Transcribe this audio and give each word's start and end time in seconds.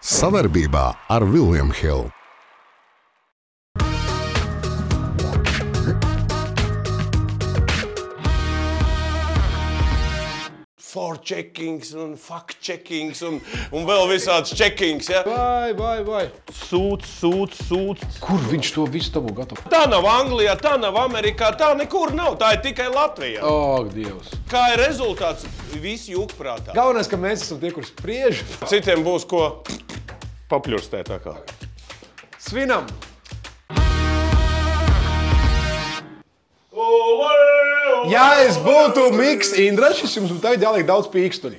Savarbībā 0.00 0.86
ar 1.12 1.26
Vilniņu 1.28 1.76
Hildu. 1.76 2.19
Forcheckings 11.00 11.94
un 11.94 12.10
fact-checkings 12.12 13.22
un, 13.24 13.38
un 13.72 13.86
vēl 13.88 14.02
visāds 14.10 14.52
checkings. 14.52 15.08
Ja? 15.08 15.22
Vai, 15.24 15.72
vai, 15.72 16.02
vai. 16.04 16.24
Sūds, 16.52 17.08
sūds, 17.22 17.62
sūds. 17.70 18.18
Kur 18.20 18.42
viņš 18.50 18.72
to 18.74 18.84
visu 18.92 19.14
dabū 19.14 19.32
gatavu? 19.38 19.64
Tā 19.72 19.86
nav 19.88 20.04
Anglijā, 20.10 20.58
tā 20.60 20.74
nav 20.76 20.98
Amerikā, 21.00 21.54
tā 21.56 21.72
nekur 21.78 22.12
nav. 22.12 22.36
Tā 22.42 22.52
ir 22.58 22.60
tikai 22.68 22.90
Latvijā. 22.92 23.40
Ak, 23.40 23.88
Dievs. 23.96 24.34
Kā 24.52 24.66
ir 24.74 24.84
rezultāts? 24.84 25.48
Visi 25.80 26.12
jūg 26.12 26.36
prātā. 26.36 26.76
Galvenais, 26.76 27.08
ka 27.08 27.16
mēs 27.16 27.46
esam 27.46 27.62
tie, 27.62 27.72
kurus 27.72 27.94
spriež. 27.94 28.44
Citiem 28.68 29.00
būs 29.06 29.24
ko 29.30 29.54
papļurstēt. 30.52 31.08
tā 31.08 31.22
kā. 31.24 31.38
Svinam! 32.36 32.84
Ja 38.08 38.28
es 38.44 38.56
būtu 38.62 39.10
Mikls 39.12 39.52
Indrašs, 39.60 40.14
jums 40.16 40.32
būtu 40.32 40.54
jāliek 40.62 40.86
daudz 40.88 41.10
pīkstuļu. 41.12 41.58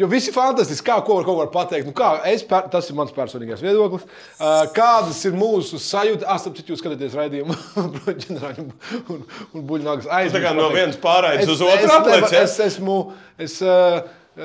Jo 0.00 0.06
visi 0.08 0.32
fantastiski, 0.32 0.86
kā 0.86 0.94
ko 1.04 1.18
var, 1.18 1.24
ko 1.26 1.34
var 1.36 1.48
pateikt. 1.52 1.84
Nu, 1.88 1.92
kā, 1.96 2.14
es, 2.30 2.40
per, 2.46 2.70
tas 2.72 2.86
ir 2.88 2.96
mans 2.96 3.12
personīgais 3.12 3.60
viedoklis. 3.60 4.06
Uh, 4.38 4.62
kādas 4.72 5.18
ir 5.28 5.34
mūsu 5.36 5.80
sajūtas? 5.82 6.24
Ah, 6.24 6.38
starp 6.40 6.56
citu, 6.56 6.72
jūs 6.72 6.80
skatāties 6.80 7.16
raidījumu 7.18 7.56
ģenerāļu 8.22 8.64
un, 8.64 9.20
un 9.50 9.66
buļbuļsāģis 9.68 10.08
aiz. 10.16 10.32
Tā 10.32 10.40
kā 10.46 10.54
no 10.56 10.70
vienas 10.72 10.96
pārējais 11.02 11.52
uz 11.52 11.64
otru 11.66 11.90
es, 11.90 11.92
aplec, 11.98 12.28
ja? 12.32 12.46
es, 12.46 12.56
esmu, 12.64 12.96
es, 13.36 13.58
uh, 13.66 14.00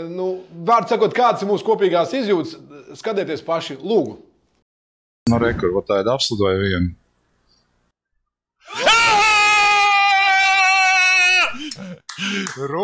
nu, 0.10 0.28
vārds 0.68 0.92
sakot, 0.92 1.16
kādas 1.16 1.46
ir 1.46 1.52
mūsu 1.54 1.68
kopīgās 1.70 2.12
izjūtas, 2.20 2.58
skatieties 3.00 3.46
paši, 3.46 3.80
lūgu. 3.80 4.18
Nu, 5.32 5.40
rekur, 5.42 5.72
va 5.78 5.86
tā 5.88 6.02
ir 6.04 6.12
apslidoja 6.12 6.60
viena. 6.66 6.92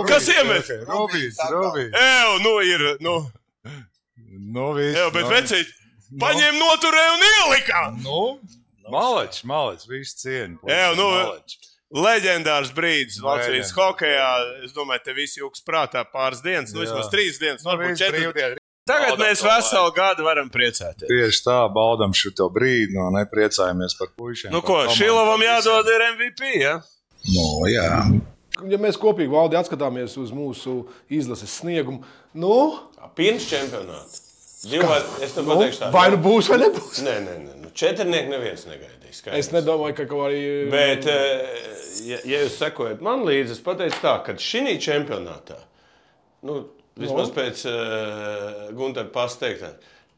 Kas 0.09 0.27
iemet? 0.31 0.71
Robīts, 0.87 1.39
Robīts. 1.51 1.95
Ew, 1.97 2.39
nu 2.45 2.55
ir. 2.65 2.87
Nu, 3.03 3.15
Nu, 4.51 4.71
viss. 4.73 4.95
ew, 4.97 5.09
bet 5.11 5.25
nu, 5.27 5.31
vecīt, 5.31 5.67
paņēma 6.19 6.57
noturēju 6.59 7.17
un 7.17 7.25
ielika. 7.27 7.81
Nu, 8.03 8.21
malač, 8.91 9.41
malač, 9.47 9.83
viss 9.89 10.15
cieņa. 10.23 10.57
Jā, 10.67 10.87
nu, 10.97 11.07
malač. 11.11 11.57
Leģendārs 11.91 12.71
brīdis 12.75 13.19
Latvijas 13.23 13.73
hokeja. 13.75 14.29
Es 14.63 14.71
domāju, 14.75 15.03
te 15.03 15.15
visi 15.15 15.41
jūgs 15.41 15.63
prātā 15.67 16.05
pāris 16.07 16.39
dienas, 16.43 16.71
nu 16.71 16.85
vismaz 16.85 17.09
trīs 17.11 17.39
dienas, 17.41 17.65
Nu, 17.65 17.73
varbūt 17.73 17.91
viss 17.91 18.03
četras. 18.05 18.57
Tagad 18.87 19.11
Baudam 19.13 19.27
mēs 19.27 19.43
to 19.43 19.45
veselu 19.45 19.91
gadu 19.93 20.23
varam 20.25 20.47
priecāties. 20.49 21.05
Tieši 21.11 21.43
tā, 21.45 21.57
baudām 21.75 22.15
šo 22.17 22.47
brīdi, 22.49 22.95
no 22.97 23.11
nepriecājamies 23.13 23.93
par 23.99 24.09
puišiem. 24.17 24.51
Nu 24.55 24.63
ko, 24.65 24.79
Šilovam 24.89 25.43
jādod 25.45 25.91
ir 25.91 26.05
MVP, 26.15 26.55
ja? 26.63 26.79
Nu, 27.29 27.45
jā. 27.69 27.91
Ja 28.69 28.77
mēs 28.81 28.97
kopīgi 28.99 29.31
valdi 29.31 29.55
atskatāmies 29.55 30.17
uz 30.19 30.33
mūsu 30.35 30.81
izlases 31.09 31.53
sniegumu, 31.61 32.03
nu, 32.35 32.55
Pirms 33.15 33.47
čempionāta. 33.49 34.19
Divi 34.61 34.85
vai, 34.85 34.99
es 35.25 35.31
tev 35.33 35.47
nu 35.47 35.55
pateikšu 35.55 35.79
tā. 35.81 35.87
vai 35.95 36.03
nu 36.13 36.17
būs, 36.21 36.49
vai 36.51 36.59
nebūs. 36.61 36.99
Nē, 37.01 37.15
nē, 37.25 37.37
nē. 37.47 37.55
Nu, 37.63 37.71
četrnieki 37.73 38.29
neviens 38.29 38.67
negaidīs. 38.69 39.21
skaidrs. 39.23 39.39
Es 39.39 39.49
nedomāju, 39.55 39.95
ka 39.97 40.05
kaut 40.11 40.27
arī. 40.27 40.43
Bet, 40.69 41.07
eh, 41.09 41.47
ja, 42.05 42.19
ja 42.27 42.43
jūs 42.43 42.59
sekojat 42.61 43.01
man 43.01 43.23
līdzi, 43.25 43.55
es 43.57 43.63
pateicu 43.65 43.97
tā, 44.03 44.13
ka 44.27 44.35
šī 44.37 44.75
čempionātā, 44.83 45.57
nu, 46.45 46.59
vismaz 46.99 47.31
Nu? 47.31 47.35
pēc 47.39 47.65
uh, 47.71 48.69
Gunteļa 48.77 49.09
pasteiktā, 49.15 49.71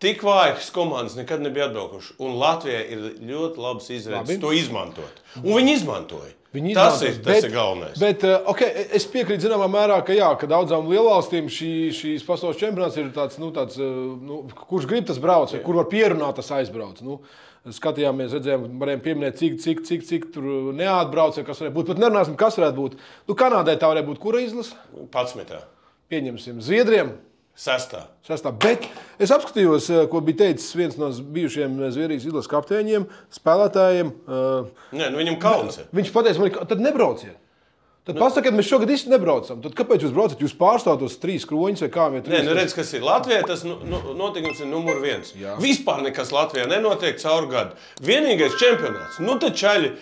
tik 0.04 0.24
vājas 0.28 0.70
komandas 0.76 1.16
nekad 1.16 1.42
nebija 1.42 1.70
atbraukušas. 1.70 2.18
Un 2.20 2.36
Latvijai 2.42 2.84
ir 2.92 3.04
ļoti 3.24 3.64
labs 3.64 3.90
izredzes 3.96 4.28
Labi. 4.36 4.42
to 4.42 4.52
izmantot. 4.52 5.24
Un 5.40 5.54
viņi 5.56 5.78
izmantoja. 5.80 6.34
Viņi 6.54 6.76
tas 6.78 7.00
izmantos, 7.02 7.18
ir, 7.18 7.22
tas 7.26 7.46
ir 7.48 7.54
galvenais. 7.54 7.96
Bet, 7.98 8.26
uh, 8.28 8.50
okay, 8.52 8.84
es 8.94 9.08
piekrītu 9.10 9.48
zināmā 9.48 9.66
mērā, 9.74 9.96
ka, 10.06 10.14
jā, 10.14 10.28
ka 10.38 10.50
daudzām 10.52 10.86
lielvalstīm 10.92 11.48
šī, 11.50 11.72
šīs 11.98 12.26
pasaules 12.28 12.60
čempionāts 12.62 13.00
ir 13.02 13.10
tāds, 13.16 13.40
nu, 13.42 13.50
tāds 13.56 13.80
uh, 13.82 13.88
nu, 14.22 14.44
kurš 14.70 14.86
grib 14.92 15.08
tas 15.10 15.18
brauc, 15.22 15.50
vai 15.56 15.64
kur 15.66 15.82
var 15.82 15.90
pierunāt, 15.90 16.38
tas 16.38 16.54
aizbrauc. 16.60 17.02
Nu, 17.02 17.18
skatījāmies, 17.74 18.38
redzējām, 18.38 18.70
varējām 18.82 19.04
pieminēt, 19.08 19.40
cik, 19.40 19.58
cik, 19.64 19.84
cik, 19.88 20.06
cik 20.06 20.30
tur 20.36 20.46
neatbrauc, 20.78 21.40
vai 21.40 21.48
kas 21.48 21.64
varētu 21.64 21.78
būt. 21.80 21.90
Pat 21.90 22.06
nerunāsim, 22.06 22.38
kas 22.38 22.60
varētu 22.60 22.80
būt. 22.84 22.98
Nu, 23.30 23.38
Kanādai 23.40 23.80
tā 23.82 23.90
varētu 23.90 24.12
būt 24.12 24.22
kura 24.22 24.44
izlase? 24.44 24.78
Pats 25.14 25.34
metā. 25.40 25.64
Pieņemsim 26.14 26.62
Zviedriem. 26.62 27.16
Sestā. 27.54 28.08
Sastā. 28.26 28.50
Bet 28.58 28.88
es 29.22 29.30
apskatījos, 29.30 29.90
eh, 29.94 30.08
ko 30.10 30.24
bija 30.26 30.40
teicis 30.48 30.74
viens 30.74 30.98
no 30.98 31.12
bijušajiem 31.14 31.78
Zviedrijas 31.94 32.26
izlases 32.26 32.50
kapteiņiem, 32.50 33.06
spēlētājiem. 33.30 34.10
Uh, 34.26 34.72
Nē, 34.92 35.12
nu 35.14 35.22
viņam 35.22 35.40
kauns. 35.40 35.78
ir. 35.78 35.86
Viņš 35.94 36.14
pateica, 36.16 36.42
man, 36.42 36.68
tad 36.68 36.82
nebrauciet. 36.82 37.38
Tad 38.04 38.18
nu, 38.18 38.20
pasakiet, 38.26 38.52
mēs 38.52 38.68
šogad 38.68 38.90
īsti 38.92 39.14
nebraucam. 39.14 39.62
Tad 39.64 39.78
kāpēc 39.78 40.02
jūs 40.04 40.12
braucat? 40.12 40.42
Jūs 40.44 40.56
pārstāvat 40.60 41.00
tos 41.06 41.14
trīs 41.22 41.46
kroņus 41.48 41.86
vai 41.86 41.88
kā 41.94 42.10
viņi 42.12 42.34
Nē, 42.34 42.42
nu 42.44 42.56
redz, 42.58 42.74
kas 42.76 42.90
ir 42.98 43.06
Latvijā. 43.06 43.46
Tas 43.48 43.64
nu, 43.64 43.78
nu, 43.88 44.02
notikums 44.20 44.60
ir 44.60 44.68
numur 44.68 45.00
viens. 45.00 45.32
Jā. 45.40 45.54
Vispār 45.64 46.02
nekas 46.04 46.34
Latvijā 46.36 46.66
nenotiek 46.68 47.22
caur 47.22 47.48
gadu. 47.48 47.80
Vienīgais 48.04 48.58
čempionāts. 48.60 49.22
Nu, 49.24 49.38
tad 49.40 49.56
čaļi 49.56 49.94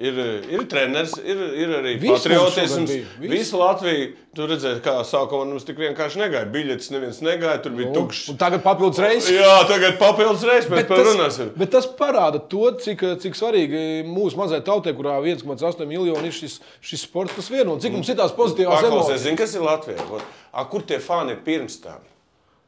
ir, 0.00 0.18
ir 0.48 0.64
treneris, 0.70 1.12
ir, 1.20 1.40
ir 1.60 1.72
arī 1.80 1.94
Viss 2.00 2.24
patriotisms. 2.24 2.92
Visu 3.20 3.60
Latviju. 3.60 4.10
Tur 4.30 4.46
redzēja, 4.46 4.78
kā 4.84 4.92
sākumā 5.02 5.48
mums 5.48 5.64
tik 5.66 5.80
vienkārši 5.82 6.20
negāja. 6.20 6.46
Biļetes 6.54 6.92
neviens 6.94 7.16
negāja, 7.26 7.58
tur 7.64 7.72
bija 7.74 7.90
tukšs. 7.96 8.28
Un 8.30 8.36
tagad 8.38 8.62
papildus 8.62 9.00
reizes. 9.02 9.32
Jā, 9.34 9.56
tagad 9.66 9.96
papildus 9.98 10.44
reizes 10.46 10.70
mēs 10.70 10.86
par 10.86 11.02
tas, 11.02 11.40
bet 11.58 11.72
tas 11.74 11.88
parāda 11.98 12.38
to, 12.52 12.68
cik, 12.84 13.02
cik 13.24 13.34
svarīgi 13.38 14.04
mūsu 14.06 14.38
mazai 14.38 14.60
tautai, 14.66 14.94
kurā 14.94 15.16
1,8 15.18 15.82
miljoni 15.90 16.30
ir 16.30 16.36
šis, 16.36 16.60
šis 16.78 17.02
sports, 17.08 17.34
kas 17.34 17.50
vieno. 17.50 17.74
Cik 17.82 17.98
mums 17.98 18.12
ir 18.14 18.20
tās 18.22 18.36
pozitīvās 18.38 18.86
emocijas. 18.86 19.24
zini, 19.26 19.40
kas 19.40 19.56
ir 19.58 19.66
Latvijā? 19.66 20.06
A, 20.54 20.64
Kur 20.70 20.86
tie 20.86 21.00
fani 21.02 21.34
ir 21.34 21.42
pirms 21.42 21.80
tam? 21.82 21.98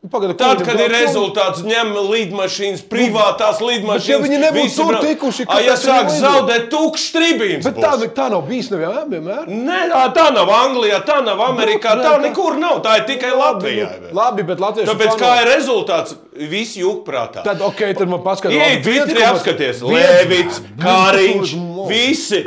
Nu, 0.03 0.09
Pagad, 0.11 0.37
Tad, 0.37 0.59
kad 0.67 0.81
ir 0.81 0.89
brauc? 0.91 0.95
rezultāts, 0.99 1.61
ņem 1.63 1.93
līdmašīnas, 1.95 2.81
privātās 2.91 3.61
līdmašīnas. 3.63 4.09
ja 4.11 4.17
viņi 4.19 4.39
nebūtu 4.43 4.65
visi 4.67 4.77
tur 4.81 4.89
brauc. 4.91 5.05
tikuši, 5.07 5.45
A, 5.47 5.61
ja 5.63 5.77
sāk 5.79 6.09
zaudēt 6.11 6.65
tukšs 6.73 7.13
tribīns. 7.15 7.63
Bet 7.69 7.79
tā, 7.79 7.93
tā 8.11 8.27
nav 8.33 8.43
bijis 8.49 8.73
nevienmēr. 8.73 9.07
vienmēr. 9.13 9.47
Nē, 9.47 9.79
tā- 9.93 10.09
tā 10.17 10.25
nav 10.35 10.51
Anglijā, 10.51 10.99
tā 11.07 11.21
nav 11.25 11.39
Amerikā, 11.47 11.95
Nu, 11.95 12.03
tā 12.03 12.17
nē, 12.17 12.19
tā- 12.19 12.23
nekur 12.27 12.59
nav. 12.59 12.83
Tā 12.83 12.97
ir 12.99 13.05
tikai 13.13 13.31
Latvijā. 13.31 13.89
Nu, 14.03 14.09
Labi, 14.19 14.43
bet 14.43 14.59
Latvijas 14.59 14.89
Tāpēc 14.91 15.15
kā 15.23 15.31
ir 15.43 15.47
rezultāts, 15.55 16.17
visi 16.35 16.81
jūt 16.83 17.05
prātā. 17.07 17.45
Tad, 17.45 17.61
ok, 17.63 17.95
tad 17.95 18.09
man 18.09 18.25
paskatās. 18.27 18.59
Iet, 18.59 18.83
Twitterī 18.85 19.23
apskaties, 19.23 19.83
Lēvits, 19.87 20.61
Kāriņš, 20.83 21.55
visi. 21.87 22.43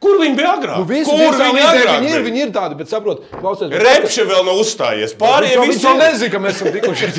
Kur 0.00 0.16
viņi 0.16 0.36
bija 0.38 0.54
agrāk? 0.56 0.78
Nu, 0.80 0.86
visi 0.88 1.04
Kur 1.10 1.18
visā 1.20 1.46
viņi 1.50 1.60
agrāk? 1.60 1.98
viņi 2.00 2.12
ir, 2.16 2.22
viņi 2.24 2.40
ir 2.46 2.52
tādi, 2.54 2.76
bet 2.78 2.88
saprot, 2.88 3.18
klausies. 3.34 3.68
bet 3.68 3.82
Repše 3.84 4.24
vēl 4.24 4.46
nav 4.48 4.60
uzstājies. 4.62 5.12
Pārējie 5.20 5.58
jau, 5.58 5.64
viņš 5.66 5.74
visi 5.74 5.84
jau 5.84 5.96
nezina, 5.98 6.30
ka 6.32 6.38
mēs 6.40 6.54
esam 6.56 6.70
tikuši. 6.72 7.10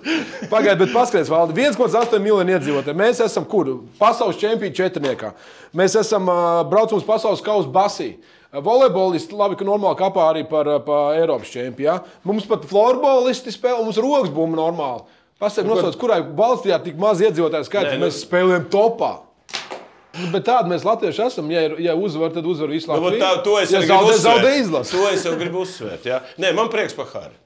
Pagaidiet, 0.52 0.78
bet 0.84 0.92
paskatieties, 0.94 1.30
valdi. 1.32 1.56
1,8 1.66 2.22
miljoni 2.22 2.54
iedzīvotāji. 2.54 2.98
Mēs 3.00 3.22
esam 3.26 3.46
kur? 3.50 3.72
Pasaules 3.98 4.38
čempioni 4.38 4.74
četrniekā. 4.78 5.32
Mēs 5.74 5.96
esam 5.98 6.30
uh, 6.30 6.60
braucams 6.70 7.06
pasaules 7.08 7.42
kausa 7.42 7.70
basī. 7.74 8.12
Volejbolisti, 8.50 9.34
labi, 9.38 9.54
ka 9.58 9.66
normāli 9.66 9.98
kapā 9.98 10.24
arī 10.32 10.44
par, 10.50 10.70
par 10.86 11.18
Eiropas 11.18 11.50
čempionu. 11.50 11.82
Ja? 11.86 11.98
Mums 12.26 12.46
pat 12.50 12.62
florbolisti 12.70 13.50
spēlē, 13.54 13.82
mums 13.86 13.98
rokas 14.02 14.30
būma 14.34 14.58
normāli. 14.58 15.02
Pasakot, 15.40 15.70
nosauc, 15.70 15.98
kurai 15.98 16.20
valstī 16.36 16.70
ir 16.74 16.82
tik 16.84 16.98
maz 17.00 17.22
iedzīvotāju 17.22 17.66
skaits, 17.66 17.90
ka 17.94 17.98
nu- 17.98 18.06
mēs 18.06 18.22
spēlējam 18.26 18.66
topā. 18.70 19.12
Nu, 20.18 20.26
bet 20.32 20.44
tādi 20.48 20.72
mēs 20.72 20.82
latvieši 20.84 21.22
esam. 21.26 21.50
Ja, 21.54 21.60
ir, 21.68 21.76
ja 21.78 21.94
uzvar, 21.94 22.32
tad 22.34 22.46
uzvar 22.46 22.68
visu 22.72 22.88
Nu, 22.90 22.96
Latviju. 22.96 23.20
vot 23.20 23.22
tā, 23.22 23.44
to 23.44 23.58
es 23.60 23.70
ja 23.70 23.80
zaudē, 23.86 24.16
zaudē 24.18 24.54
izlasi. 24.58 24.96
To 24.96 25.08
es 25.08 25.24
jau 25.24 25.36
gribu 25.38 25.62
uzsvērt. 25.62 26.02
Jā. 26.10 26.20
Nē, 26.38 26.54
man 26.54 26.68
prieks 26.72 26.96
par 26.98 27.06
Hāru. 27.14 27.36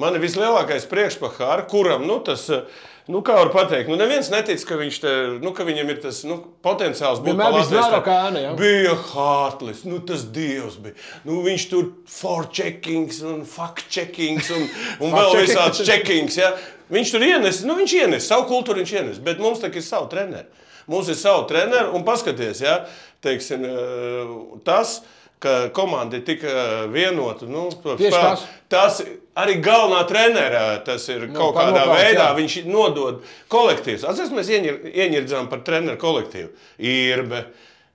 Man 0.00 0.14
ir 0.16 0.20
vislielākais 0.22 0.86
prieks 0.90 1.18
par 1.20 1.30
Hāru, 1.38 1.68
kuram 1.70 2.06
nu, 2.06 2.20
tas. 2.20 2.48
eh, 2.50 2.62
Nu, 3.10 3.22
kā 3.26 3.34
var 3.34 3.48
teikt, 3.66 3.88
nu, 3.88 3.96
neviens 3.98 4.28
netic, 4.30 4.60
ka, 4.68 4.76
viņš 4.78 4.96
te, 5.02 5.12
nu, 5.42 5.50
ka 5.50 5.64
viņam 5.66 5.88
ir 5.90 5.96
tas 6.02 6.20
nu, 6.22 6.36
potenciāls 6.62 7.18
būt 7.18 7.32
Vienmēr 7.32 7.42
pa 7.42 7.50
bija 7.50 7.62
Latvijas 7.64 7.84
zvēra 7.88 7.96
tā- 7.96 8.04
kā 8.06 8.18
ēna, 8.28 8.42
jā. 8.44 8.50
Bija 8.60 8.92
Hārtlis, 8.94 9.80
nu, 9.84 9.98
tas 9.98 10.22
dievs 10.30 10.76
bija. 10.78 10.94
Nu, 11.24 11.40
viņš 11.42 11.64
tur 11.70 11.88
forcheckings 12.06 13.20
un 13.26 13.42
fact-checkings 13.44 14.50
un, 14.54 14.68
un 15.00 15.12
vēl 15.16 15.34
visāds 15.42 15.82
checkings. 15.86 16.36
Ja? 16.40 16.52
Viņš 16.92 17.10
tur 17.14 17.24
ienes, 17.26 17.62
nu, 17.66 17.74
viņš 17.78 17.94
ienes 18.00 18.26
savu 18.30 18.46
kultūru, 18.50 18.82
viņš 18.84 18.94
ienes, 19.00 19.18
bet 19.22 19.38
mums 19.42 19.58
tā 19.62 19.70
ir 19.74 19.82
savu 19.82 20.08
treneru. 20.12 20.46
Mums 20.86 21.08
ir 21.08 21.18
savu 21.18 21.46
treneru 21.50 21.94
un 21.96 22.04
paskaties, 22.06 22.60
ja? 22.64 22.80
Teiksim, 23.20 23.64
eh, 23.64 24.34
tas, 24.64 25.00
ka 25.40 25.68
komanda 25.76 26.16
ir 26.16 26.24
tik 26.24 26.44
eh, 26.44 26.86
vienota. 26.92 27.48
Nu, 27.48 27.68
tas. 27.84 28.44
tas 28.68 29.00
arī 29.40 29.58
galvenā 29.64 30.02
trenera, 30.08 30.64
tas 30.84 31.06
ir 31.12 31.28
nu, 31.28 31.34
kaut 31.36 31.56
kādā 31.56 31.84
nopelns, 31.84 32.00
veidā, 32.00 32.26
jā. 32.28 32.36
viņš 32.38 32.58
nodod 32.68 33.22
kolektīvus. 33.52 34.04
Atcerieties, 34.04 34.36
mēs 34.36 34.52
ieņir- 34.56 34.94
ieņirdzām 35.04 35.48
par 35.52 35.64
treneru 35.66 36.00
kolektīvu. 36.00 36.52
Irbe, 36.78 37.44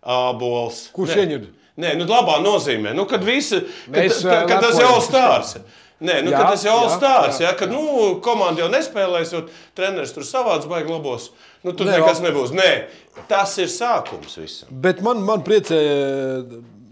Ābols. 0.05 0.89
Kurš 0.93 1.15
ieņird? 1.23 1.47
Nē, 1.81 1.95
nu, 1.99 2.05
labā 2.07 2.37
nozīmē. 2.39 2.93
Nu, 2.95 3.03
kad 3.09 3.23
visi, 3.25 3.59
kad, 3.59 3.97
Mēs, 3.97 4.21
kad, 4.23 4.45
kad 4.47 4.63
tas 4.63 4.77
jau 4.79 4.93
stāsts. 5.03 5.59
Nē, 6.03 6.17
nu, 6.25 6.31
Jā, 6.33 6.41
jā, 6.41 6.47
tas 6.51 6.63
jau 6.67 6.75
ir 6.81 6.89
jā, 6.89 6.95
stāsts. 6.97 7.39
jā, 7.39 7.47
Ja, 7.49 7.55
kad 7.55 7.71
nu, 7.71 7.81
komanda 8.23 8.65
jau 8.65 8.67
nespēlēs, 8.73 9.31
jo 9.31 9.45
treneris 9.77 10.11
tur 10.11 10.25
savāds 10.27 10.67
baigs 10.67 10.91
labos. 10.91 11.29
Nu, 11.63 11.71
tur 11.71 11.87
Nē, 11.87 12.01
nekas 12.01 12.19
nebūs. 12.25 12.51
Nē, 12.51 12.69
tas 13.31 13.53
ir 13.63 13.69
sākums 13.71 14.35
visam. 14.41 14.67
Bet 14.83 14.99
man, 15.05 15.21
man 15.23 15.39
priecē, 15.47 15.79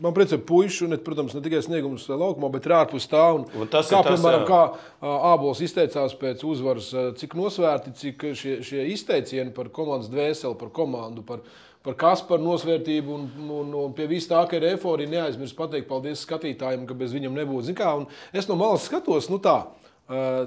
man 0.04 0.16
priecē 0.16 0.40
puikas, 0.48 0.80
un, 0.88 0.96
protams, 1.04 1.36
ne 1.36 1.44
tikai 1.44 1.60
sniegums 1.66 2.08
laukumā, 2.12 2.50
bet 2.56 2.70
arī 2.70 2.78
ārpus 2.80 3.10
tā. 3.12 3.26
Un, 3.36 3.44
Un 3.60 3.68
tas 3.72 3.92
kā, 3.92 4.00
ir 4.00 4.08
tas, 4.08 4.22
piemēram, 4.22 4.46
jā. 4.48 4.48
kā 4.48 5.12
Ābols 5.34 5.62
izteicās 5.68 6.16
pēc 6.24 6.46
uzvaras, 6.48 6.90
cik 7.20 7.36
nosvērti, 7.40 7.94
cik 8.00 8.26
šie, 8.40 8.56
šie 8.64 8.88
izteicieni 8.96 9.52
par 9.56 9.68
komandas 9.76 10.08
dvēseli, 10.14 10.56
par 10.64 10.72
komandu, 10.76 11.28
par, 11.28 11.44
par 11.84 11.98
Kasparu 12.00 12.44
nosvērtību 12.46 13.12
un, 13.14 13.26
un, 13.44 13.74
un 13.84 13.96
pie 13.96 14.08
vis 14.08 14.28
tā, 14.30 14.40
ka 14.48 14.56
ir 14.58 14.70
eforija, 14.72 15.12
neaizmirst 15.12 15.58
pateikt 15.58 15.90
paldies 15.90 16.24
skatītājiem, 16.24 16.86
ka 16.88 16.96
bez 16.98 17.16
viņam 17.16 17.36
nebūtu. 17.42 17.68
Zin 17.70 17.80
Kā, 17.80 17.92
un 18.00 18.08
es 18.36 18.48
no 18.48 18.56
malas 18.60 18.88
skatos, 18.88 19.28
nu 19.32 19.42
tā, 19.44 19.58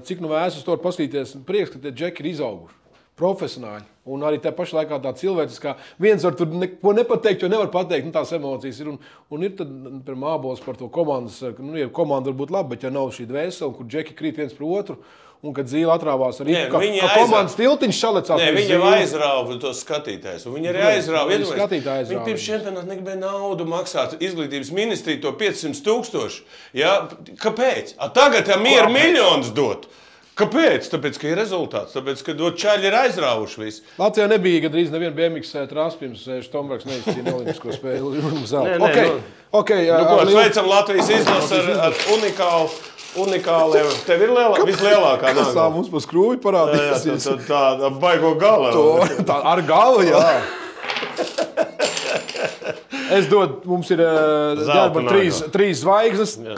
cik 0.08 0.24
nu 0.24 0.32
vēs 0.32 0.56
uz 0.56 0.64
to 0.64 0.76
paskatīties, 0.80 1.36
prieks, 1.48 1.74
ka 1.74 1.82
tie 1.82 1.92
džeki 1.92 2.24
ir 2.24 2.32
izauguši. 2.32 2.82
Profesionāli. 3.16 3.86
Un 4.12 4.20
arī 4.28 4.36
tā 4.44 4.50
pašā 4.52 4.76
laikā 4.76 4.98
tā 5.00 5.10
cilvēciskā. 5.16 5.72
Viens 6.04 6.24
var 6.26 6.34
tur 6.36 6.50
neko 6.52 6.92
nepateikt, 6.98 7.40
jo 7.40 7.48
nevar 7.48 7.70
pateikt, 7.72 8.04
nu, 8.04 8.12
tās 8.12 8.28
emocijas 8.36 8.82
ir. 8.82 8.90
Un, 8.92 8.98
un 9.32 9.46
ir 9.46 9.54
tad, 9.56 9.70
piemēram, 10.04 10.20
mākslinieks 10.20 10.66
par 10.66 10.76
to 10.76 10.88
komandas. 10.92 11.38
Nu, 11.56 11.72
ja 11.80 11.88
komanda 11.88 12.28
var 12.28 12.36
būt 12.42 12.52
laba, 12.52 12.74
bet 12.74 12.84
ja 12.84 12.92
nav 12.92 13.08
šī 13.16 13.24
dvēsele, 13.30 13.72
kur 13.78 13.88
džeki 13.88 14.18
krīt 14.18 14.42
viens 14.42 14.52
pret 14.52 14.68
otru, 14.68 14.98
un 15.42 15.52
kad 15.54 15.66
zīle 15.70 15.92
atrāvās 15.92 16.40
arī 16.42 16.54
Nē, 16.56 16.62
kā, 16.72 16.78
viņi 16.80 17.00
kā 17.02 17.08
aizrā- 17.10 17.18
komandas 17.26 17.54
tiltiņš 17.58 17.98
šalecās. 18.02 18.40
Nē, 18.40 18.48
viņi 18.56 18.72
jau 18.72 18.82
aizrāva 18.92 19.58
tos 19.60 19.82
skatītājus. 19.84 20.46
Viņi 20.46 20.70
arī 20.72 20.80
aizrāva. 20.92 21.28
aizrāva 21.36 22.14
Viņi 22.14 22.24
pirms 22.24 22.46
čempionāta 22.48 22.88
negribēja 22.90 23.20
naudu 23.20 23.64
maksāt. 23.68 24.16
Izglītības 24.18 24.72
ministrija 24.72 25.20
to 25.22 25.32
500 25.32 25.82
tūkstoši. 25.86 26.40
Ja? 26.74 27.08
Kāpēc? 27.36 27.94
A, 27.98 28.08
tagad 28.08 28.46
tam 28.46 28.66
ir 28.66 28.88
miljonus 28.88 29.52
dot. 29.54 29.86
Kāpēc? 30.36 30.90
Tāpēc, 30.92 31.16
ka 31.16 31.30
ir 31.30 31.38
rezultāts. 31.40 31.94
Tāpēc, 31.96 32.20
ka 32.26 32.32
čaļi 32.36 32.84
ir 32.90 32.92
aizrāvuši 32.92 33.56
visu. 33.62 33.82
Latvijā 33.96 34.26
nebija 34.28 34.66
gandrīz 34.66 34.90
neviena 34.92 35.14
BMX 35.16 35.54
trāsa 35.70 35.96
pirms 35.96 36.26
Štombergs 36.44 36.84
neizcīnīja 36.84 37.32
Olimpisko 37.32 37.72
spēļu. 37.72 38.10
Nē, 38.20 38.76
nē, 38.76 38.84
okay. 38.90 39.08
nu- 39.08 39.22
Okay, 39.56 39.86
Nu, 39.86 40.04
ko, 40.04 40.16
lielu- 40.26 40.36
sveicam 40.42 40.66
Latvijas 40.68 41.08
izlasi 41.08 41.54
ar, 41.54 41.68
ar 41.86 41.92
unikālu. 42.12 42.68
Unikāliem. 43.16 43.86
Tev 44.06 44.22
ir 44.26 44.30
lielā, 44.36 44.58
vislielākā 44.68 45.30
Kas 45.38 45.54
tā 45.56 45.66
mums 45.72 45.88
pa 45.92 46.02
skrūvi 46.04 46.36
Jā, 46.36 46.38
jā, 46.38 46.44
parādījās? 46.44 47.26
tā, 47.26 47.36
tā, 47.48 47.62
tā 47.80 47.90
baigo 48.02 48.34
gala. 48.40 48.72
To- 48.76 49.24
Tā 49.24 49.38
ar 49.54 49.62
galvu, 49.64 50.04
jā. 50.10 50.20
Es 53.16 53.28
dodu, 53.30 53.60
mums 53.70 53.90
ir 53.94 54.00
ģērba 54.02 55.00
nagla. 55.00 55.12
trīs, 55.12 55.38
trīs 55.54 55.82
zvaigznes. 55.84 56.36
Jā. 56.42 56.56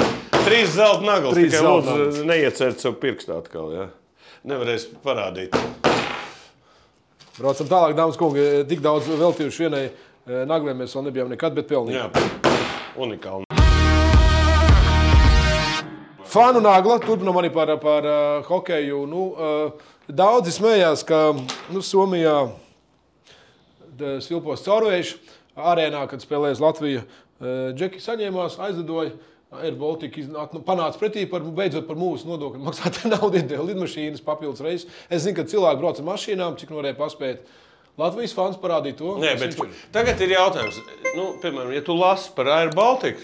Trīs 0.49 0.73
zelta 0.79 1.05
naglas. 1.05 1.35
Trīs 1.37 1.53
Tikai 1.53 1.61
zelta 1.67 1.97
lūdzu, 1.99 2.25
neiecert 2.31 2.81
sev 2.81 2.97
pirkstu 3.03 3.37
atkal. 3.37 3.69
Ja? 3.77 3.87
Nevarēs 4.49 4.89
parādīt. 5.05 5.53
Braucam 7.39 7.69
tālāk, 7.71 7.95
dāmas 7.99 8.17
un 8.17 8.23
kungi. 8.25 8.49
Tik 8.71 8.81
daudz 8.83 9.07
veltījuši 9.13 9.67
vienai 9.69 9.85
eh, 9.87 10.43
naglai 10.49 10.75
mēs 10.75 10.97
vēl 10.97 11.07
nebijām 11.11 11.31
nekad, 11.37 11.55
bet 11.61 11.69
pelnījām. 11.71 12.11
Jā, 12.17 12.59
unikāli. 12.99 13.58
Fanu 16.29 16.61
nagla, 16.61 16.99
turpinām 17.01 17.39
arī 17.41 17.49
par, 17.55 17.71
par 17.81 18.05
uh, 18.05 18.45
hokeju. 18.49 19.05
Nu, 19.09 19.23
uh, 19.33 19.87
daudzi 20.09 20.53
smējās, 20.59 21.05
ka 21.09 21.23
nu, 21.73 21.81
Somijā 21.85 22.35
Silpos 24.23 24.63
caurvējuši 24.67 25.17
arēnā, 25.59 26.05
kad 26.11 26.23
spēlēs 26.23 26.61
Latvija. 26.63 27.07
Uh, 27.39 27.71
Džeki 27.75 28.03
saņēmās, 28.05 28.59
aizlidoja. 28.69 29.15
Air 29.49 29.79
Baltica 29.81 30.21
iznā- 30.21 30.43
nu, 30.53 30.61
panāca 30.61 31.01
pretī 31.01 31.23
par, 31.25 31.41
beidzot 31.41 31.87
par 31.89 31.97
mūsu 31.97 32.29
nodokļu 32.29 32.61
maksātāju 32.67 33.09
naudu, 33.15 33.39
iedeva 33.41 33.65
lidmašīnas 33.65 34.21
papildus 34.21 34.61
reizes. 34.61 34.91
Es 35.09 35.23
zinu, 35.25 35.39
ka 35.39 35.47
cilvēki 35.49 35.81
brauc 35.81 36.03
ar 36.03 36.05
mašīnām, 36.11 36.59
cik 36.61 36.69
nu 36.75 36.83
varēja 36.83 36.99
paspēt. 36.99 37.47
Latvijas 37.99 38.35
fans 38.37 38.59
parādīja 38.61 38.99
to. 39.01 39.15
Nē, 39.23 39.31
bet 39.41 39.57
viņš 39.57 39.63
ir. 39.65 39.79
tagad 39.97 40.21
ir 40.21 40.35
jautājums, 40.37 40.77
nu, 41.17 41.25
piemēram, 41.41 41.73
ja 41.79 41.81
tu 41.87 41.97
lasi 41.97 42.29
par 42.37 42.51
Air 42.59 42.75
Baltica, 42.77 43.17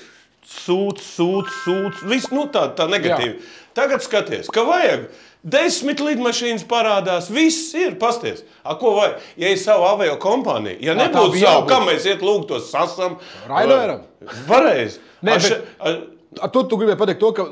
sūdz, 0.48 1.04
sūdz, 1.16 1.52
sūdz, 1.64 2.02
viss 2.10 2.32
nu, 2.34 2.46
tā, 2.52 2.66
tā 2.76 2.86
negatīvi. 2.90 3.38
Tagad 3.74 4.04
skaties, 4.04 4.50
ka 4.54 4.66
vajag. 4.66 5.08
Desmit 5.44 6.00
lidmašīnas 6.00 6.62
parādās, 6.64 7.26
viss 7.28 7.74
ir 7.76 7.98
pasties. 8.00 8.44
A, 8.64 8.78
ko 8.80 8.94
vajag? 8.96 9.18
Ja 9.40 9.50
ir 9.52 9.60
sava 9.60 9.90
avio 9.92 10.14
kompānija, 10.22 10.78
ja 10.80 10.94
nebūtu 10.96 11.42
savu, 11.42 11.66
kā 11.68 11.82
mēs 11.84 12.06
iet 12.08 12.24
lūgt 12.24 12.48
to 12.52 12.62
sasam? 12.64 13.18
Raidieram? 13.50 14.06
Pareizi. 14.48 15.02
Tu, 15.20 16.62
tu 16.64 16.78
gribēji 16.80 17.00
pateikt 17.02 17.20
to, 17.20 17.32
ka 17.36 17.44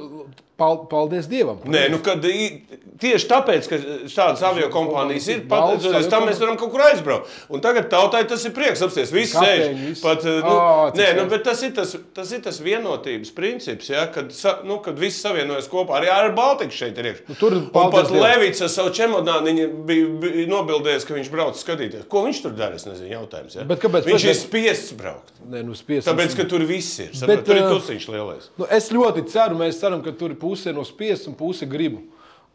paldies 0.91 1.29
Dievam. 1.31 1.61
Nē, 1.69 1.87
nu, 1.93 1.99
kad, 2.05 2.25
tieši 3.03 3.29
tāpēc, 3.31 3.69
ka 3.71 3.79
šādas 4.11 4.43
avio 4.47 4.69
kompānijas 4.73 5.27
ir, 5.33 5.41
pat, 5.51 5.73
Valsts 5.73 5.99
es 6.03 6.11
tam 6.13 6.27
mēs 6.29 6.41
varam 6.43 6.59
kaut 6.61 6.73
kur 6.75 6.85
aizbraukt. 6.87 7.31
Un 7.53 7.63
tagad 7.65 7.89
tautai 7.93 8.23
tas 8.31 8.45
ir 8.49 8.55
prieks 8.57 8.83
apsties. 8.85 9.13
Visi 9.15 9.37
Kapteiņi, 9.37 9.65
sēž. 9.67 9.83
visi. 9.89 10.03
Pat, 10.05 10.25
nu, 10.25 10.55
Ā, 10.55 10.91
cik 10.95 11.01
nē, 11.03 11.09
nu, 11.19 11.27
bet 11.33 11.45
tas 11.49 11.63
ir 11.67 11.75
tas, 11.77 11.95
tas 12.17 12.33
ir 12.37 12.43
tas 12.45 12.61
vienotības 12.63 13.33
princips, 13.37 13.91
ja, 13.93 14.07
kad, 14.15 14.31
nu, 14.69 14.79
kad 14.85 14.99
visi 15.01 15.21
savienojas 15.23 15.69
kopā. 15.73 15.99
Arī 16.01 16.11
ar 16.13 16.31
Baltiku 16.37 16.77
šeit 16.77 16.99
ir 17.03 17.11
iekšā. 17.13 17.27
Nu, 17.33 17.39
tur 17.41 17.59
paldies 17.75 18.09
pat. 18.11 18.21
Levits 18.23 18.63
ar 18.65 18.71
savu 18.73 18.93
čemodānu 18.95 19.57
bija, 19.89 20.07
bija 20.23 20.47
nobildējis, 20.51 21.07
ka 21.09 21.17
viņš 21.19 21.31
brauc 21.33 21.59
skatīties. 21.61 22.07
Ko 22.13 22.25
viņš 22.27 22.43
tur 22.47 22.55
dara? 22.59 22.79
Es 22.79 22.87
nezinu, 22.89 23.11
jautājums. 23.17 23.57
Ja? 23.59 23.67
Bet 23.69 23.83
kāpēc- 23.83 24.07
Viņš 24.09 24.25
ir 24.27 24.33
bet- 24.33 24.43
spiests 24.43 24.93
braukt. 24.99 25.33
Nē, 25.43 25.65
nu, 25.67 25.75
spiest, 25.75 26.07
Tāpēc, 26.09 26.37
ka 26.39 26.45
tur 26.49 26.63
viss 26.69 26.99
ir. 27.03 27.11
Bet, 27.19 27.27
Bet, 27.33 27.45
tur 27.47 27.57
ir 27.59 27.63
ā, 27.67 27.71
tusiņš 27.75 28.07
lielais. 28.13 28.49
Nu, 28.59 28.67
es 28.71 28.89
ļoti 28.95 29.25
ceru, 29.33 29.57
mēs 29.59 29.81
ceram, 29.81 30.03
ka 30.05 30.13
tur 30.13 30.31
ir 30.31 30.37
puse 30.53 30.73
no 30.77 30.85
spiestas 30.85 31.31
un 31.31 31.35
puse 31.35 31.67
gribu. 31.67 32.03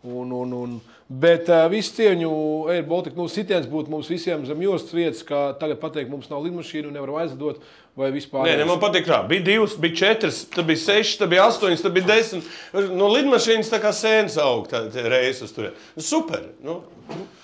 Un, 0.03 0.29
un, 0.31 0.51
un, 0.53 0.73
bet 1.09 1.47
uh, 1.49 1.63
visu 1.71 1.95
cieņu 1.97 2.29
Air 2.69 2.83
Baltica 2.85 3.17
nu, 3.17 3.25
sitiens 3.31 3.65
būtu 3.67 3.89
mums 3.89 4.07
visiem 4.11 4.43
zem 4.45 4.59
jostas 4.61 4.93
vietas, 4.93 5.23
kā 5.25 5.39
tagad 5.57 5.79
pateikt, 5.81 6.11
mums 6.11 6.29
nav 6.29 6.43
lidmašīnu, 6.45 6.91
nevaram 6.93 7.17
aizlidot 7.23 7.63
vai 7.97 8.11
vispār. 8.13 8.45
Nē, 8.45 8.59
ne, 8.61 8.67
man 8.69 8.77
patīk 8.79 9.09
tā. 9.09 9.23
Bija 9.27 9.41
divas, 9.47 9.73
bija 9.81 9.97
četras, 10.03 10.43
tad 10.53 10.69
bija 10.69 10.83
sešas, 10.83 11.17
tad 11.23 11.31
bija 11.33 11.47
astoņas, 11.49 11.81
tad 11.83 11.95
bija 11.97 12.07
desmit. 12.11 12.51
No 12.93 13.09
lidmašīnas 13.15 13.73
tā 13.73 13.81
kā 13.83 13.91
sēnes 13.95 14.37
aug, 14.43 14.69
reizes 15.09 15.55
tur. 15.55 15.71
Nu, 15.97 16.05
super. 16.05 16.45
Nu, 16.63 16.83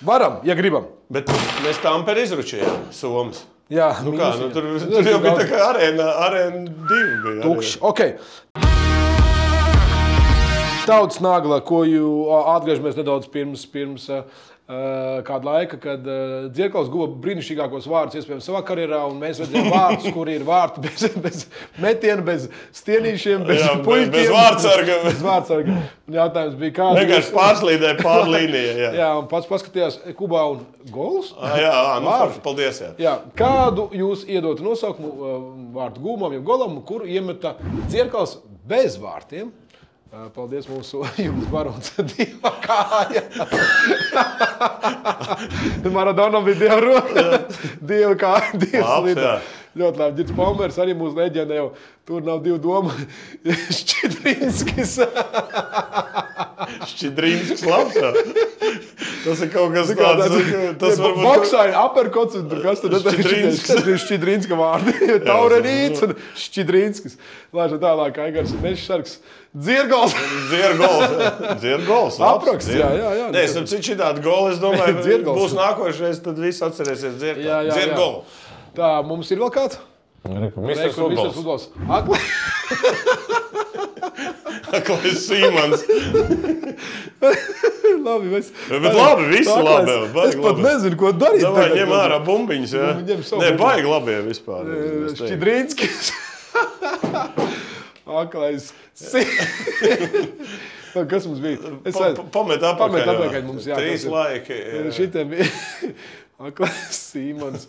Varam, 0.06 0.38
ja 0.45 0.53
gribam. 0.59 0.85
bet 1.13 1.33
mēs 1.65 1.81
tam 1.81 2.06
par 2.06 2.21
izručējām 2.21 2.91
Somas. 2.94 3.41
Jā, 3.73 3.89
Nu, 4.06 4.13
kā, 4.13 4.29
nu, 4.38 4.51
tur, 4.53 4.69
tur 4.77 5.09
jau 5.09 5.17
bija 5.23 5.33
tā 5.39 5.49
kā 5.49 5.63
arēna, 5.71 6.11
arēna 6.27 6.63
divi. 6.67 7.39
Tukšs. 7.41 7.79
Okay. 7.81 8.72
Tautas 10.83 11.19
nagla, 11.24 11.62
ko 11.63 11.83
atgriežamies 12.57 12.97
nedaudz 13.00 13.30
pirms, 13.31 13.62
pirms 13.71 14.03
uh, 14.12 14.25
kāda 15.24 15.47
laika, 15.47 15.77
kad 15.80 16.03
uh, 16.03 16.50
Dzirkals 16.51 16.90
guva 16.92 17.07
brīnišķīgākos 17.23 17.87
vārdus, 17.87 18.18
iespējams, 18.19 18.49
savā 18.49 18.59
karjerā, 18.68 18.99
un 19.07 19.16
mēs 19.21 19.40
redzējām 19.40 19.69
vārdus, 19.71 20.09
kur 20.16 20.31
ir 20.33 20.44
vārti 20.47 20.83
bez, 20.83 21.06
bez 21.23 21.45
metiena, 21.83 22.25
bez 22.28 22.49
stienīšiem, 22.75 23.45
bez 23.47 23.63
Jā, 23.63 23.78
bez- 23.85 24.28
vārdsarga. 24.33 24.99
Bez 25.07 25.23
vārdsarga. 25.23 25.78
Jautājums 26.19 26.59
bija, 26.59 26.75
kāds 26.81 26.99
Vienkārši 26.99 27.33
pārslīdēja 27.40 27.99
pār 28.04 28.28
līniju. 28.35 28.75
Jā, 28.83 28.92
Jā, 29.02 29.09
un 29.21 29.31
pats 29.31 29.47
paskatījās 29.54 30.02
Kubā 30.19 30.44
un 30.52 30.61
gols. 30.92 31.31
Ah, 31.40 31.56
jā, 31.63 31.71
ā, 31.71 31.97
nu, 32.04 32.11
forši, 32.11 32.44
paldies. 32.44 32.83
Jā. 32.83 32.94
Jā, 33.07 33.18
kādu 33.40 33.87
jūs 34.04 34.28
iedotu 34.28 34.68
nosaukumu 34.68 35.16
uh, 35.16 35.42
vārdu 35.80 36.04
gūmam, 36.04 36.35
jau 36.35 36.44
golam, 36.52 36.80
kuru 36.92 37.07
iemeta 37.07 37.56
Dzirkals 37.87 38.42
bez 38.68 38.99
vārtiem? 38.99 39.54
Paldies 40.13 40.67
mūsu 40.69 40.99
jums 41.25 41.47
barons 41.49 41.87
dieva 42.11 42.51
kāja. 42.61 43.23
Maradonam 45.95 46.45
bija 46.45 46.59
dieva 46.59 46.77
roka. 46.83 47.23
Dieva 47.81 48.13
kāja, 48.21 48.51
dieva 48.61 48.99
jā. 49.09 49.31
Ļoti 49.73 50.01
labi. 50.03 50.19
Girds 50.19 50.35
Palmers 50.37 50.77
arī 50.83 50.93
mūsu 50.97 51.17
leģenda 51.17 51.57
jau. 51.57 51.65
Tur 52.05 52.21
nav 52.27 52.43
divu 52.45 52.59
domu. 52.61 52.93
Šķidrinskis. 53.79 54.99
Šķidrīns, 56.91 57.65
labs. 57.65 57.97
Jā. 59.23 59.30
Tas 59.30 59.42
ir 59.45 59.49
kaut 59.53 59.71
kas 59.73 59.89
Kā 59.95 60.09
tāds. 60.19 60.33
tāds- 60.33 60.77
Tas 60.83 60.97
Ja, 60.97 61.03
varbūt. 61.06 61.23
Boksā 61.23 61.61
ir 61.69 61.75
aperkots, 61.80 62.35
un 62.35 62.49
kas 62.49 62.81
tur 62.83 62.92
ir 63.94 64.01
Šķidrinska 64.03 64.57
vārdi. 64.63 64.94
Taurenīts 65.30 66.03
un 66.03 66.13
Šķidrinskis. 66.35 67.15
Lāža 67.56 67.80
tālāk, 67.80 68.18
Aigars, 68.25 68.51
Mešs 68.61 68.83
Šarks, 68.89 69.15
Dzirgals. 69.56 70.13
Dzirgols. 70.49 72.19
labs, 72.19 72.19
Apraksts, 72.19 72.73
jā, 72.73 72.89
jā, 72.97 73.09
jā. 73.21 73.27
Nē, 73.33 73.44
es 73.47 73.53
saprotu, 73.56 73.81
šitādi 73.89 74.23
goli, 74.25 74.51
es 74.56 74.59
domāju, 74.63 74.99
Dzirgols. 75.06 75.39
būs 75.39 75.56
nākošais, 75.57 76.19
tad 76.25 76.39
viss 76.42 76.61
atcerēsies 76.65 77.15
Jā, 77.21 77.35
jā, 77.37 77.57
jā. 77.69 77.77
dzirgolu. 77.80 78.23
Tā, 78.75 78.94
mums 79.06 79.30
ir 79.31 79.37
vēl 79.44 79.53
kāds? 79.53 79.77
Misters 80.23 80.95
Kur 80.95 81.09
Misters 81.11 81.35
futbols. 81.35 81.69
futbols. 84.12 84.74
Akli. 84.74 84.81
Klais 84.88 85.19
Simons. 85.28 85.83
labi, 88.07 88.31
mēs. 88.33 88.50
Bet 88.69 88.95
labi, 88.98 89.28
visi 89.31 89.50
Tā, 89.50 89.57
labi, 89.64 89.94
Es, 89.94 90.30
es 90.30 90.36
pat 90.40 90.50
labi. 90.50 90.66
nezinu, 90.68 90.98
ko 91.00 91.12
darīt. 91.16 91.45
Davai, 91.45 91.68
ņem 91.78 91.94
ārā 92.00 92.19
bumbiņas, 92.28 92.74
jā. 92.80 92.90
Nu, 93.00 93.06
ņem 93.12 93.24
savu 93.28 93.44
Nē, 93.44 93.52
baigi 93.60 93.88
labie 93.90 94.18
vispār. 94.28 94.72
Šķidrinskis. 95.18 96.12
Aklais. 98.24 98.72
Si- 98.94 99.26
Kas 100.94 101.26
mums 101.26 101.40
bija? 101.42 101.57
Es 101.90 101.95
Pa- 101.98 102.12
pa- 102.14 102.26
Pamet 102.36 102.62
apakaļ. 102.62 102.78
Pamet 102.83 103.07
jā. 103.07 103.14
atpakaļ 103.16 103.45
mums, 103.48 103.64
jā, 103.66 103.78
Trīs 103.80 104.04
laiki. 104.06 104.57
jā. 104.60 104.81
Šitie 104.94 105.24
bija 105.31 105.48
Aklais 106.50 107.00
Simons. 107.00 107.66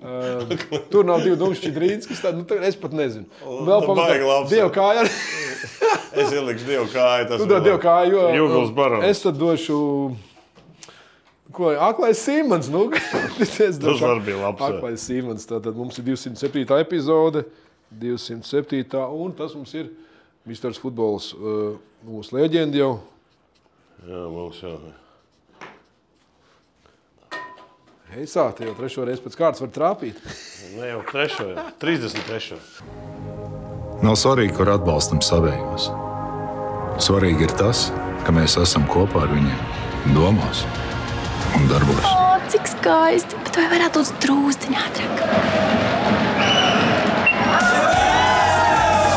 Uh, 0.00 0.48
tur 0.88 1.04
nav 1.04 1.20
divu 1.20 1.36
dumšu 1.36 1.60
čidrītas, 1.66 2.06
kas 2.08 2.22
tādu, 2.24 2.40
nu, 2.40 2.44
tā- 2.48 2.56
es 2.64 2.76
pat 2.80 2.94
nezinu. 2.96 3.26
Vēl 3.44 3.82
nu, 3.84 3.96
labs. 3.98 4.48
Dievu 4.48 4.70
kāju. 4.72 5.02
Es 6.20 6.32
ielikšu 6.32 6.64
divu 6.66 6.86
kāju. 6.90 7.26
tas 7.28 7.38
Tu 7.42 7.46
dod 7.46 7.60
vēl. 7.60 7.66
dievu 7.68 7.80
kāju, 7.82 8.14
jo 8.16 8.22
Jūgls 8.38 8.72
Barons. 8.74 9.04
Es 9.06 9.20
tad 9.22 9.36
došu. 9.38 9.76
Ko, 11.52 11.68
Aklais 11.76 12.18
Simons. 12.22 12.70
Nu, 12.72 12.86
es 13.42 13.78
došu 13.82 14.08
arī 14.08 14.24
bija 14.30 14.40
labs. 14.40 14.64
Aklais 14.70 15.04
Simons. 15.04 15.44
Tātad 15.50 15.76
mums 15.76 15.98
ir 16.00 16.08
207. 16.08 16.64
epizode. 16.80 17.44
207. 17.90 18.86
un 19.20 19.36
tas 19.36 19.54
mums 19.58 19.74
ir 19.74 19.92
Misters 20.48 20.80
Futbols. 20.80 21.32
Uh, 21.36 21.76
mūsu 22.08 22.38
leģenda 22.40 22.80
jau. 22.80 22.92
Jā, 24.08 24.24
mums 24.32 24.64
jau. 24.64 24.78
Heisā, 28.10 28.48
te 28.58 28.66
jau 28.66 28.72
trešo 28.74 29.04
reizi 29.06 29.22
pēc 29.22 29.36
kārtas 29.38 29.62
var 29.62 29.68
trāpīt. 29.70 30.16
Ne 30.74 30.88
jau 30.88 31.02
trešo, 31.06 31.44
jau. 31.52 31.66
33. 31.78 32.58
Nav 34.02 34.16
svarīgi, 34.18 34.56
kur 34.56 34.72
atbalstam 34.72 35.20
savējos. 35.22 35.86
Svarīgi 37.06 37.46
ir 37.46 37.54
tas, 37.60 37.86
ka 38.26 38.34
mēs 38.34 38.58
esam 38.58 38.88
kopā 38.90 39.22
ar 39.28 39.30
viņiem 39.30 40.12
domās 40.16 40.64
un 41.54 41.70
darbos. 41.70 42.02
O, 42.10 42.34
cik 42.50 42.66
skaisti! 42.74 43.38
Bet 43.46 43.62
vai 43.62 43.70
varētu 43.76 44.02
būt 44.02 44.24
drūzdiņā 44.26 44.86
ātrāk? 44.90 45.26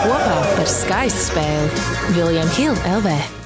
Kopā 0.04 0.42
par 0.54 0.70
skaistu 0.70 1.32
spēli 1.32 1.88
Viljams 2.20 2.60
Hilde 2.62 3.00
LV. 3.00 3.43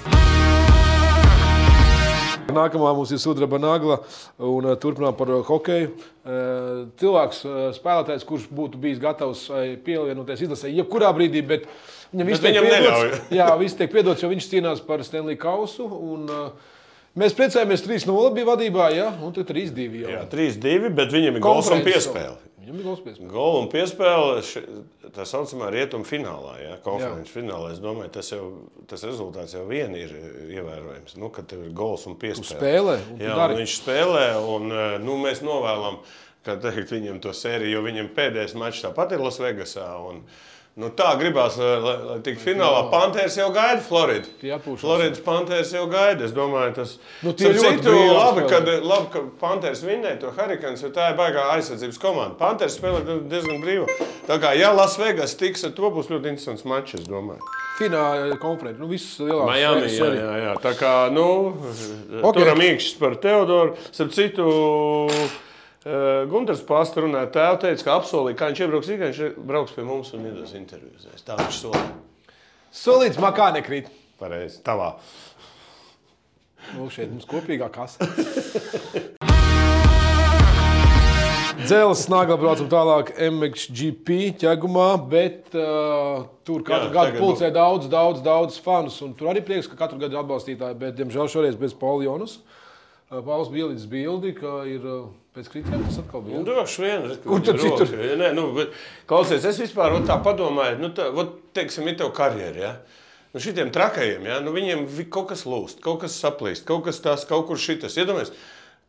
Nākamā 2.57 2.93
mums 2.97 3.11
ir 3.13 3.21
sudraba 3.21 3.59
nagla 3.61 3.99
un 4.43 4.67
uh, 4.67 4.77
turpinām 4.81 5.15
par 5.17 5.31
uh, 5.33 5.43
hokeju. 5.47 5.91
Uh, 6.27 6.87
cilvēks, 6.99 7.43
spēlētājs, 7.77 8.25
kurš 8.27 8.49
būtu 8.51 8.81
bijis 8.81 8.99
gatavs 9.03 9.45
pievienoties 9.85 10.43
izlasē, 10.47 10.71
jebkurā 10.75 11.13
brīdī, 11.15 11.43
bet 11.47 11.69
viņam 12.11 12.31
viss 12.33 12.43
tiek 12.43 12.57
piedots. 12.65 13.21
Jā, 13.39 13.51
viss 13.61 13.77
tiek 13.79 13.93
piedots, 13.93 14.25
jo 14.25 14.31
viņš 14.33 14.49
cīnās 14.51 14.83
par 14.87 15.05
Stanley 15.07 15.39
Kausu. 15.39 15.87
Un, 15.87 16.27
mēs 17.17 17.37
priecājamies, 17.37 17.85
3-0 17.87 18.35
bija 18.35 18.51
vadībā, 18.51 18.91
jā, 18.97 19.07
un 19.23 19.37
tad 19.37 19.47
3-2 19.53 20.03
jau. 20.03 20.11
Jā, 20.17 20.27
3-2, 20.33 20.91
bet 20.97 21.15
viņam 21.15 21.39
ir 21.39 21.47
gols 21.47 21.71
un 21.71 21.85
piespēle. 21.87 22.35
Viņam 22.67 22.79
ir 22.81 22.83
gols 22.83 22.99
piespēle. 23.05 23.29
Gola 23.31 23.59
un 23.63 23.69
piespēle 23.71 24.41
ši- 24.43 24.63
tā 25.15 25.23
saucamā 25.23 25.69
rietumu 25.71 26.03
finālā, 26.03 26.57
ja, 26.59 26.73
konferences 26.83 27.31
finālā. 27.31 27.69
Es 27.71 27.79
domāju, 27.79 28.11
tas, 28.11 28.27
jau, 28.33 28.49
tas 28.91 29.05
rezultāts 29.07 29.53
jau 29.55 29.61
vien 29.69 29.95
ir 29.95 30.11
ievērojams. 30.51 31.15
Nu, 31.15 31.29
kad 31.31 31.53
ir 31.55 31.69
gols 31.71 32.03
un 32.11 32.17
piespēle. 32.19 32.59
spēlē, 32.59 32.97
un 33.13 33.23
Jā, 33.23 33.37
un 33.39 33.55
viņš 33.61 33.75
spēlē, 33.79 34.25
un 34.51 34.67
eh, 34.75 34.97
nu, 34.99 35.15
mēs 35.23 35.39
novēlam 35.47 36.01
kā 36.43 36.57
teikt, 36.59 36.91
viņam 36.91 37.21
to 37.23 37.31
sēriju, 37.31 37.71
jo 37.77 37.81
viņam 37.87 38.11
pēdējais 38.15 38.53
mačs 38.59 38.83
tāpat 38.83 39.15
ir 39.15 39.19
Lasvegasā. 39.23 39.87
Un, 40.09 40.21
nu, 40.77 40.89
tā 40.93 41.09
gribās, 41.19 41.57
lai, 41.59 41.97
lai, 42.05 42.17
tiktu 42.25 42.43
finālā. 42.45 42.83
Panthers 42.91 43.37
jau 43.39 43.47
gaida 43.55 43.81
Floridu. 43.81 44.29
Floridas 44.77 45.21
Panthers 45.25 45.73
jau 45.73 45.85
gaida. 45.91 46.27
Es 46.27 46.35
domāju, 46.35 46.75
tas 46.77 46.95
Nu, 47.25 47.33
Starp 47.33 47.57
ļoti 47.57 47.95
labi, 48.13 48.45
kad, 48.51 48.69
labi, 48.85 49.09
ka 49.13 49.23
Panthers 49.41 49.81
vinnēja 49.85 50.19
to 50.21 50.33
Hurricanes, 50.37 50.83
jo 50.85 50.91
tā 50.93 51.11
ir 51.11 51.17
baigā 51.19 51.47
aizsardzības 51.55 52.01
komanda. 52.01 52.37
Panthers 52.39 52.77
spēlē 52.77 53.01
diezgan 53.29 53.63
brīvi. 53.63 53.87
Tā 54.27 54.37
kā, 54.43 54.53
ja 54.57 54.73
Lasvegas 54.75 55.33
tiks, 55.39 55.65
tad 55.65 55.73
to 55.77 55.89
būs 55.93 56.11
ļoti 56.13 56.33
interesants 56.33 56.65
mačs, 56.67 56.99
es 57.01 57.09
domāju. 57.09 57.41
Fināla 57.77 58.37
konferences, 58.41 58.79
nu 58.81 58.87
viss 58.89 59.19
lielākais. 59.21 59.51
Miami, 59.51 59.89
jā, 59.93 60.07
jā, 60.17 60.37
jā. 60.45 60.53
Tā 60.63 60.71
kā, 60.79 60.93
nu, 61.13 61.27
Ok. 61.53 62.23
okay. 62.23 62.39
turam 62.41 62.63
īkšķis 62.65 62.95
par 63.01 63.17
Teodoru. 63.21 63.75
Starp 63.91 64.15
citu, 64.17 64.47
eh, 65.13 65.35
Gunārs 65.85 66.63
Pāsts 66.65 66.97
runāja, 66.97 67.29
tēvs 67.31 67.61
teica, 67.61 67.83
ka 67.85 67.95
apsolīja, 68.01 68.37
ka 68.37 68.49
viņš 68.49 68.61
iebrauks 68.63 68.89
Rīgā, 68.91 69.09
viņš 69.11 69.37
brauks 69.47 69.75
pie 69.75 69.85
mums 69.85 70.09
un 70.17 70.25
iedos 70.25 70.55
intervijas. 70.57 71.23
Tā 71.23 71.37
viņš 71.37 71.59
solīja. 71.61 71.93
Solīts 72.73 73.21
makā 73.21 73.51
nekrīt. 73.55 73.91
Pareizi, 74.17 74.57
tavā. 74.65 74.95
Nu, 76.73 76.89
šeit 76.91 77.13
mums 77.13 77.29
kopīgā 77.29 77.69
kasa. 77.71 78.07
Dzēles 81.67 82.03
nagla 82.11 82.37
braucam 82.39 82.67
tālāk 82.71 83.13
MXGP 83.27 84.17
ķegumā, 84.41 84.89
bet 85.09 85.55
uh, 85.57 86.27
tur 86.47 86.63
katru 86.65 86.89
Jā, 86.89 86.93
gadu 86.95 87.21
pulcē 87.21 87.49
daudz, 87.53 87.89
daudz, 87.91 88.21
daudz 88.25 88.59
fanus. 88.63 88.99
un 89.05 89.13
Tur 89.17 89.31
arī 89.33 89.41
prieks, 89.45 89.67
ka 89.69 89.79
katru 89.79 89.99
gadu 90.01 90.15
ir 90.15 90.21
atbalstītāji, 90.21 90.77
bet, 90.79 90.95
diemžēl, 90.99 91.27
šoreiz 91.31 91.57
bez 91.59 91.73
Paula 91.77 92.05
Jonas. 92.07 92.37
Uh, 92.37 92.56
Pauls 93.07 93.47
bija 93.53 93.69
līdz 93.69 93.85
bildi, 93.87 94.33
ka 94.35 94.65
ir 94.67 94.83
pēc 95.35 95.47
kritiem, 95.53 95.83
tas 95.87 96.01
atkal 96.01 96.25
bija. 96.25 96.41
Nu, 96.41 96.43
droši 96.47 96.81
vien. 96.83 97.05
Kur 97.23 97.43
tad 97.45 97.61
citur? 97.61 97.93
Nē, 98.19 98.33
nu, 98.35 98.49
bet, 98.57 98.73
klausies, 99.07 99.45
es 99.47 99.59
vispār 99.61 99.93
vot 99.95 100.07
tā 100.09 100.17
padomāju, 100.25 100.81
nu, 100.81 100.89
tā, 100.95 101.07
vot, 101.15 101.37
teiksim, 101.55 101.87
ir 101.87 101.95
tev 102.01 102.11
karjera. 102.17 102.59
Ja? 102.59 102.73
Nu, 103.31 103.39
šitiem 103.43 103.71
trakajiem, 103.71 104.27
ja? 104.27 104.41
nu, 104.43 104.51
viņiem 104.55 104.83
vi- 104.91 105.07
kaut 105.13 105.29
kas 105.31 105.45
lūst, 105.47 105.79
kaut 105.83 106.01
kas 106.03 106.19
saplīst, 106.19 106.65
kaut 106.67 106.83
kas 106.89 106.99
tas, 107.03 107.23
kaut 107.29 107.47
kur 107.47 107.55
šitas. 107.61 107.95
Iedomājies, 107.95 108.33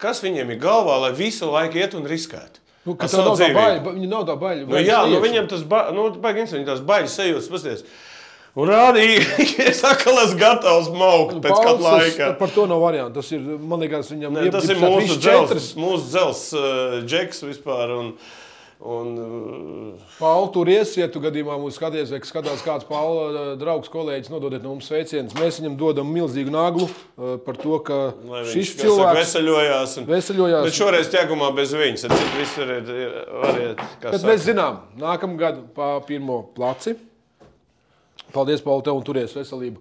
kas 0.02 0.24
viņiem 0.26 0.50
ir 0.50 0.60
galvā, 0.66 0.98
lai 1.06 1.12
visu 1.14 1.46
laiku 1.52 1.78
iet 1.78 1.94
un 1.94 2.08
riskētu? 2.10 2.64
Nu, 2.88 2.94
tā 2.98 3.06
nav 3.12 3.34
tā 3.36 3.52
baļa, 3.54 3.80
ba- 3.84 3.94
viņi 3.94 4.08
nav 4.10 4.26
tā 4.26 4.34
baļa. 4.40 4.66
Nu, 4.66 4.82
jā, 4.82 4.98
nu, 5.10 5.22
viņam 5.22 5.46
tas 5.50 5.62
ba 5.68 5.90
nu, 5.94 6.08
baigi, 6.18 6.46
viņi 6.56 6.66
tās 6.66 6.82
baļas 6.82 7.18
sajūtas, 7.20 7.50
pasties. 7.52 7.84
Un 8.58 8.66
rādīja, 8.72 9.22
ka 10.00 10.14
es 10.24 10.34
gatavs 10.38 10.90
maukt 10.90 11.38
pēc 11.44 11.54
kāda 11.62 11.78
laika. 11.84 12.32
Par 12.40 12.50
to 12.50 12.66
nav 12.70 12.82
variantu. 12.82 13.20
Tas 13.20 13.30
ir, 13.36 13.44
man 13.44 13.84
liekas, 13.84 14.10
viņam 14.10 14.34
Ne, 14.34 14.50
tas 14.50 14.66
ir 14.72 14.82
mūsu 14.82 15.18
dzels, 15.20 15.72
mūsu 15.78 16.10
dzels 16.10 16.44
uh, 16.58 16.98
džeks 17.06 17.44
vispār. 17.46 17.92
Un, 17.94 18.10
un, 18.82 19.12
uh, 19.22 20.10
Pauli, 20.18 20.50
tur 20.56 20.70
iesiet, 20.74 21.12
tu 21.14 21.22
gadījumā 21.22 21.54
mums 21.62 21.78
skaties, 21.78 22.10
vai 22.10 22.20
skatās 22.26 22.64
kāds 22.66 22.88
Paula 22.88 23.28
eh, 23.30 23.48
draugs, 23.60 23.90
kolēģis, 23.94 24.32
nododiet 24.34 24.66
no 24.66 24.74
mums 24.74 24.90
sveicienus. 24.90 25.38
Mēs 25.38 25.60
viņam 25.62 25.78
dodam 25.78 26.10
milzīgu 26.10 26.50
naglu 26.54 26.88
eh, 26.90 27.36
par 27.46 27.62
to, 27.62 27.78
ka 27.86 27.98
lai 28.26 28.42
šis 28.42 28.56
viņš, 28.56 28.72
saka, 28.72 28.88
cilvēks 28.88 29.20
veseļojās. 29.20 29.98
Un, 30.02 30.08
veseļojās. 30.10 30.66
Bet 30.66 30.80
šoreiz 30.82 31.12
ķēgumā 31.14 31.52
bez 31.60 31.78
viņas. 31.78 32.08
Tad 32.10 32.26
viss 32.40 32.58
variet, 32.58 32.90
variet 33.44 33.86
kā 34.02 34.10
Bet 34.16 34.18
saka. 34.18 34.32
mēs 34.32 34.48
zinām, 34.50 34.82
nākamā 34.98 35.44
gada 35.46 35.62
pa 35.78 35.92
pirmo 36.10 36.42
placi. 36.58 36.98
Paldies, 38.32 38.60
Pauli, 38.60 38.84
tev 38.84 38.98
un 38.98 39.04
turies 39.06 39.32
veselību. 39.32 39.80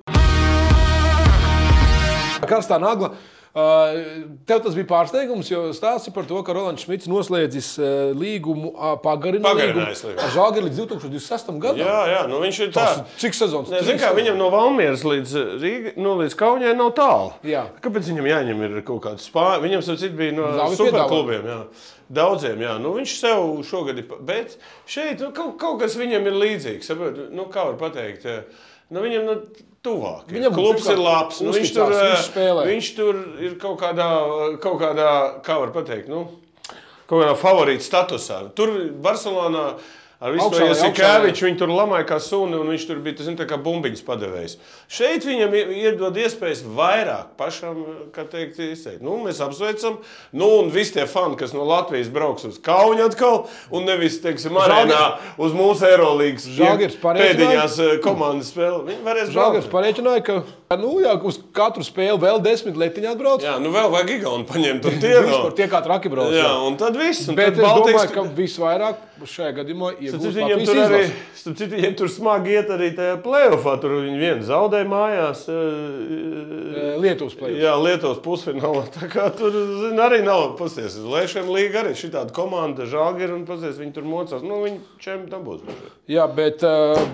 Karstā 2.47 2.77
nagla. 2.79 3.11
Tev 3.57 4.59
tas 4.61 4.75
bija 4.77 4.85
pārsteigums, 4.85 5.47
jo 5.49 5.63
stāsti 5.73 6.11
par 6.13 6.27
to, 6.29 6.37
ka 6.45 6.53
Rolands 6.53 6.83
Šmits 6.85 7.09
noslēdzis 7.09 7.69
līgumu, 8.13 8.69
Pagarinājis 9.01 10.03
ar 10.11 10.29
Žāģeri 10.35 10.67
līdz 10.67 10.81
2026. 10.83 11.49
gadam. 11.63 11.81
Jā, 11.81 11.97
jā, 12.11 12.19
nu 12.29 12.41
viņš 12.43 12.59
ir 12.67 12.73
tāds. 12.75 13.15
cik 13.17 13.37
sezonas? 13.37 13.71
Ne, 13.73 13.81
zini, 13.87 13.97
kā, 14.03 14.11
viņam 14.17 14.37
no 14.37 14.51
Valmieras 14.53 15.01
līdz, 15.07 15.35
Rīga, 15.63 15.95
nu, 15.97 16.13
līdz 16.21 16.37
Kaunijai 16.37 16.75
nav 16.77 16.93
tālu. 16.99 17.33
Jā. 17.47 17.65
Kāpēc 17.81 18.11
viņam 18.11 18.29
jāņem 18.29 18.65
ir 18.67 18.79
kaut 18.87 19.01
kāds 19.07 19.25
spāņu? 19.31 19.63
Viņam 19.65 19.85
saprāt, 19.87 20.17
bija 20.21 20.37
no 20.37 20.51
superklubiem. 20.77 21.49
Jā. 21.49 21.59
Daudziem, 22.13 22.61
jā. 22.63 22.77
Nu, 22.83 22.93
viņš 22.99 23.15
sev 23.19 23.47
šogad 23.67 23.97
ir. 23.99 24.11
Bet 24.27 24.59
šeit 24.87 25.23
nu, 25.23 25.33
kaut, 25.35 25.57
kaut 25.59 25.81
kas 25.81 25.97
viņam 25.99 26.29
ir 26.29 26.37
līdzīgs. 26.45 26.93
Saprot? 26.93 27.25
Nu, 27.33 27.49
kā 27.51 27.65
var 27.71 27.79
pateikt? 27.81 28.29
Nu, 28.93 29.01
viņam 29.03 29.25
nu, 29.27 29.39
tuvāk. 29.87 30.25
Viņam 30.31 30.57
klubs 30.57 30.89
ir 30.91 30.99
labs. 31.01 31.39
Nu, 31.43 31.55
viņš, 31.55 31.75
tur, 31.75 31.95
viņš 31.95 32.25
spēlē. 32.29 32.65
viņš 32.69 32.91
tur 32.99 33.21
ir 33.47 33.55
kaut 33.61 33.79
kādā, 33.81 34.09
kaut 34.63 34.81
kādā 34.83 35.11
kā 35.47 35.57
var 35.63 35.73
pateikt, 35.75 36.11
nu, 36.11 36.27
kaut 37.07 37.23
kādā 37.23 37.37
favorīta 37.39 37.87
statusā. 37.87 38.43
Tur 38.57 38.75
Barcelonā 39.03 39.69
ar 40.19 40.33
visu 40.33 40.49
to 40.49 40.65
Jasikeviču 40.65 41.45
viņi 41.45 41.59
tur 41.59 41.69
lamāja 41.69 42.07
kā 42.09 42.17
suni, 42.23 42.57
un 42.57 42.71
viņš 42.73 42.85
tur 42.89 43.01
bija 43.05 43.19
tā 43.37 43.45
kā 43.49 43.57
bumbiņas 43.61 44.01
padevējs. 44.07 44.55
Šeit 44.89 45.27
viņam 45.27 45.53
iedod 45.57 46.17
iespējas 46.17 46.63
vairāk 46.65 47.35
pašam, 47.37 47.83
kā 48.15 48.25
teikt, 48.29 48.57
izteikt. 48.63 49.03
Nu, 49.05 49.19
mēs 49.21 49.41
apsveicam, 49.45 49.99
nu, 50.33 50.49
un 50.61 50.71
visi 50.73 50.95
tie 50.97 51.05
fani, 51.09 51.37
kas 51.37 51.53
no 51.53 51.65
Latvijas 51.69 52.09
brauks 52.13 52.47
uz 52.49 52.57
Kaunu 52.63 53.05
atkal, 53.05 53.43
un 53.69 53.85
nevis, 53.85 54.17
teiksim, 54.23 54.57
arēnā 54.57 55.01
uz 55.37 55.53
mūsu 55.57 55.85
pareizināja? 57.01 57.37
pēdējās 57.37 57.77
eh, 57.85 57.97
komandas 58.05 58.49
spēli. 58.53 58.83
Viņi 58.89 59.05
varēs 59.05 59.33
braukt. 59.35 59.69
pareiķināja, 59.73 60.25
ka 60.27 60.79
nu, 60.81 60.95
jā, 61.03 61.13
uz 61.29 61.37
katru 61.55 61.85
spēli 61.85 62.17
vēl 62.25 62.41
desmit 62.43 62.79
letiņā 62.79 63.13
atbrauc. 63.13 63.45
Jā, 63.45 63.57
nu 63.61 63.69
vēl 63.75 63.91
vajag 63.93 64.15
Igaunu 64.17 64.49
paņemt, 64.49 64.89
un 64.89 64.97
tie 65.03 65.13
Vispār 65.19 65.51
vēl. 65.51 65.55
tie 65.61 65.69
kā 65.71 65.83
traki 65.85 66.09
brauc. 66.11 66.33
Jā, 66.33 66.47
jā. 66.49 66.55
un 66.67 66.79
tad 66.81 66.97
viss. 66.97 67.27
Un 67.29 67.37
Bet 67.37 67.53
tad 67.53 67.61
es 67.61 67.67
Baltijas- 67.69 68.09
domāju, 68.09 68.13
ka 68.17 68.41
visvairāk 68.41 69.06
šajā 69.25 69.55
gadījumā 69.57 69.93
iegūst 69.97 70.37
Latvijas 70.37 70.69
tur 70.69 70.81
arī 70.83 71.01
citu, 71.41 71.71
viņiem 71.73 71.97
tur 71.97 72.11
smagi 72.11 72.53
iet 72.53 72.69
arī 72.69 72.91
tajā 72.97 73.17
plēsofā. 73.25 73.73
Tur 73.81 73.97
viņi 74.03 74.19
vienu 74.21 74.45
zaudēja 74.45 74.89
mājās. 74.91 75.47
eh, 75.49 76.67
Eh, 76.77 76.97
Lietuvas 77.01 77.33
plēsoņa. 77.37 77.61
Jā, 77.61 77.73
Lietuvas 77.81 78.19
pusfinālā. 78.21 78.83
Tā 78.93 79.09
kā 79.11 79.27
tur 79.37 79.55
zin, 79.55 79.97
arī 80.03 80.21
nav. 80.25 80.57
Pasties, 80.59 80.97
Lēšana 81.01 81.49
līga 81.49 81.83
arī 81.83 81.95
šī 81.97 82.11
tāda 82.13 82.33
komanda, 82.35 82.85
žāģi 82.89 83.31
un 83.33 83.45
pasties, 83.49 83.79
viņi 83.81 83.95
tur 83.97 84.07
mocās. 84.07 84.45
Nu, 84.45 84.61
viņi 84.65 84.79
čem 85.03 85.25
tam 85.31 85.45
būs. 85.47 85.65
Jā, 86.11 86.27
bet, 86.29 86.63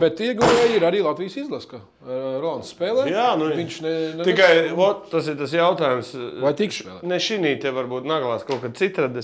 bet 0.02 0.20
ieguvēji 0.24 0.78
ir 0.78 0.88
arī 0.90 1.04
Latvijas 1.06 1.40
izlase. 1.46 1.70
ka 1.76 1.82
Uh, 2.04 2.36
Rolands 2.44 2.68
spēlē. 2.74 3.06
Jā, 3.08 3.30
nu, 3.40 3.46
viņš 3.56 3.76
ne, 3.80 3.92
ne, 4.20 4.24
tikai 4.28 4.74
ot, 4.76 5.06
tas 5.08 5.30
ir 5.32 5.38
tas 5.40 5.54
jautājums. 5.56 6.10
Vai 6.44 6.52
tiks 6.60 6.82
spēlēt? 6.82 7.06
Ne 7.08 7.16
šī 7.16 7.38
te 7.64 7.72
varbūt 7.72 8.04
naglās 8.04 8.44
kaut 8.44 8.60
kad 8.66 8.76
citādi. 8.76 9.24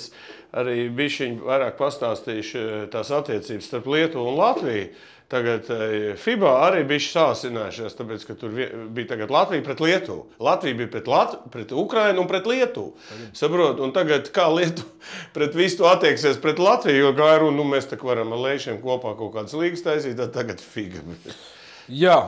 Arī 0.57 0.87
bišķiņ 0.97 1.39
vairāk 1.45 1.77
pastāstīšu 1.77 2.59
eh, 2.59 2.83
tās 2.93 3.11
attiecības 3.13 3.69
starp 3.69 3.89
Lietuvu 3.93 4.31
un 4.31 4.39
Latviju. 4.39 4.89
Tagad 5.29 5.67
eh, 5.69 6.15
FIBA 6.17 6.55
arī 6.65 6.81
bija 6.89 7.05
sāsinājušies, 7.05 7.97
tāpēc, 7.99 8.25
ka 8.25 8.37
tur 8.39 8.55
bija 8.55 9.29
Latvija 9.29 9.65
pret 9.67 9.83
Lietuvu. 9.85 10.25
Latvija 10.41 10.79
bija 10.81 10.91
pret, 10.95 11.11
Lat 11.11 11.37
pret 11.53 11.71
Ukrainu 11.71 12.25
un 12.25 12.31
pret 12.31 12.49
Lietuvu. 12.49 12.95
Saprot, 13.37 13.77
un 13.85 13.93
tagad 13.93 14.33
kā 14.33 14.47
Lietuva 14.49 14.89
pret 15.37 15.55
visu 15.57 15.85
attieksies 15.91 16.41
pret 16.41 16.57
Latviju, 16.57 17.05
jo 17.05 17.15
gāja 17.19 17.43
runa, 17.45 17.59
nu 17.61 17.69
mēs 17.69 17.91
tā 17.91 18.01
varam 18.01 18.33
ar 18.33 18.45
Leišiem 18.49 18.81
kopā 18.81 19.13
kaut 19.19 19.35
kādas 19.37 19.53
līgas 19.53 19.85
taisīt, 19.85 20.17
tad 20.17 20.33
tagad 20.33 20.65
figa. 20.65 21.05
Jā, 22.03 22.19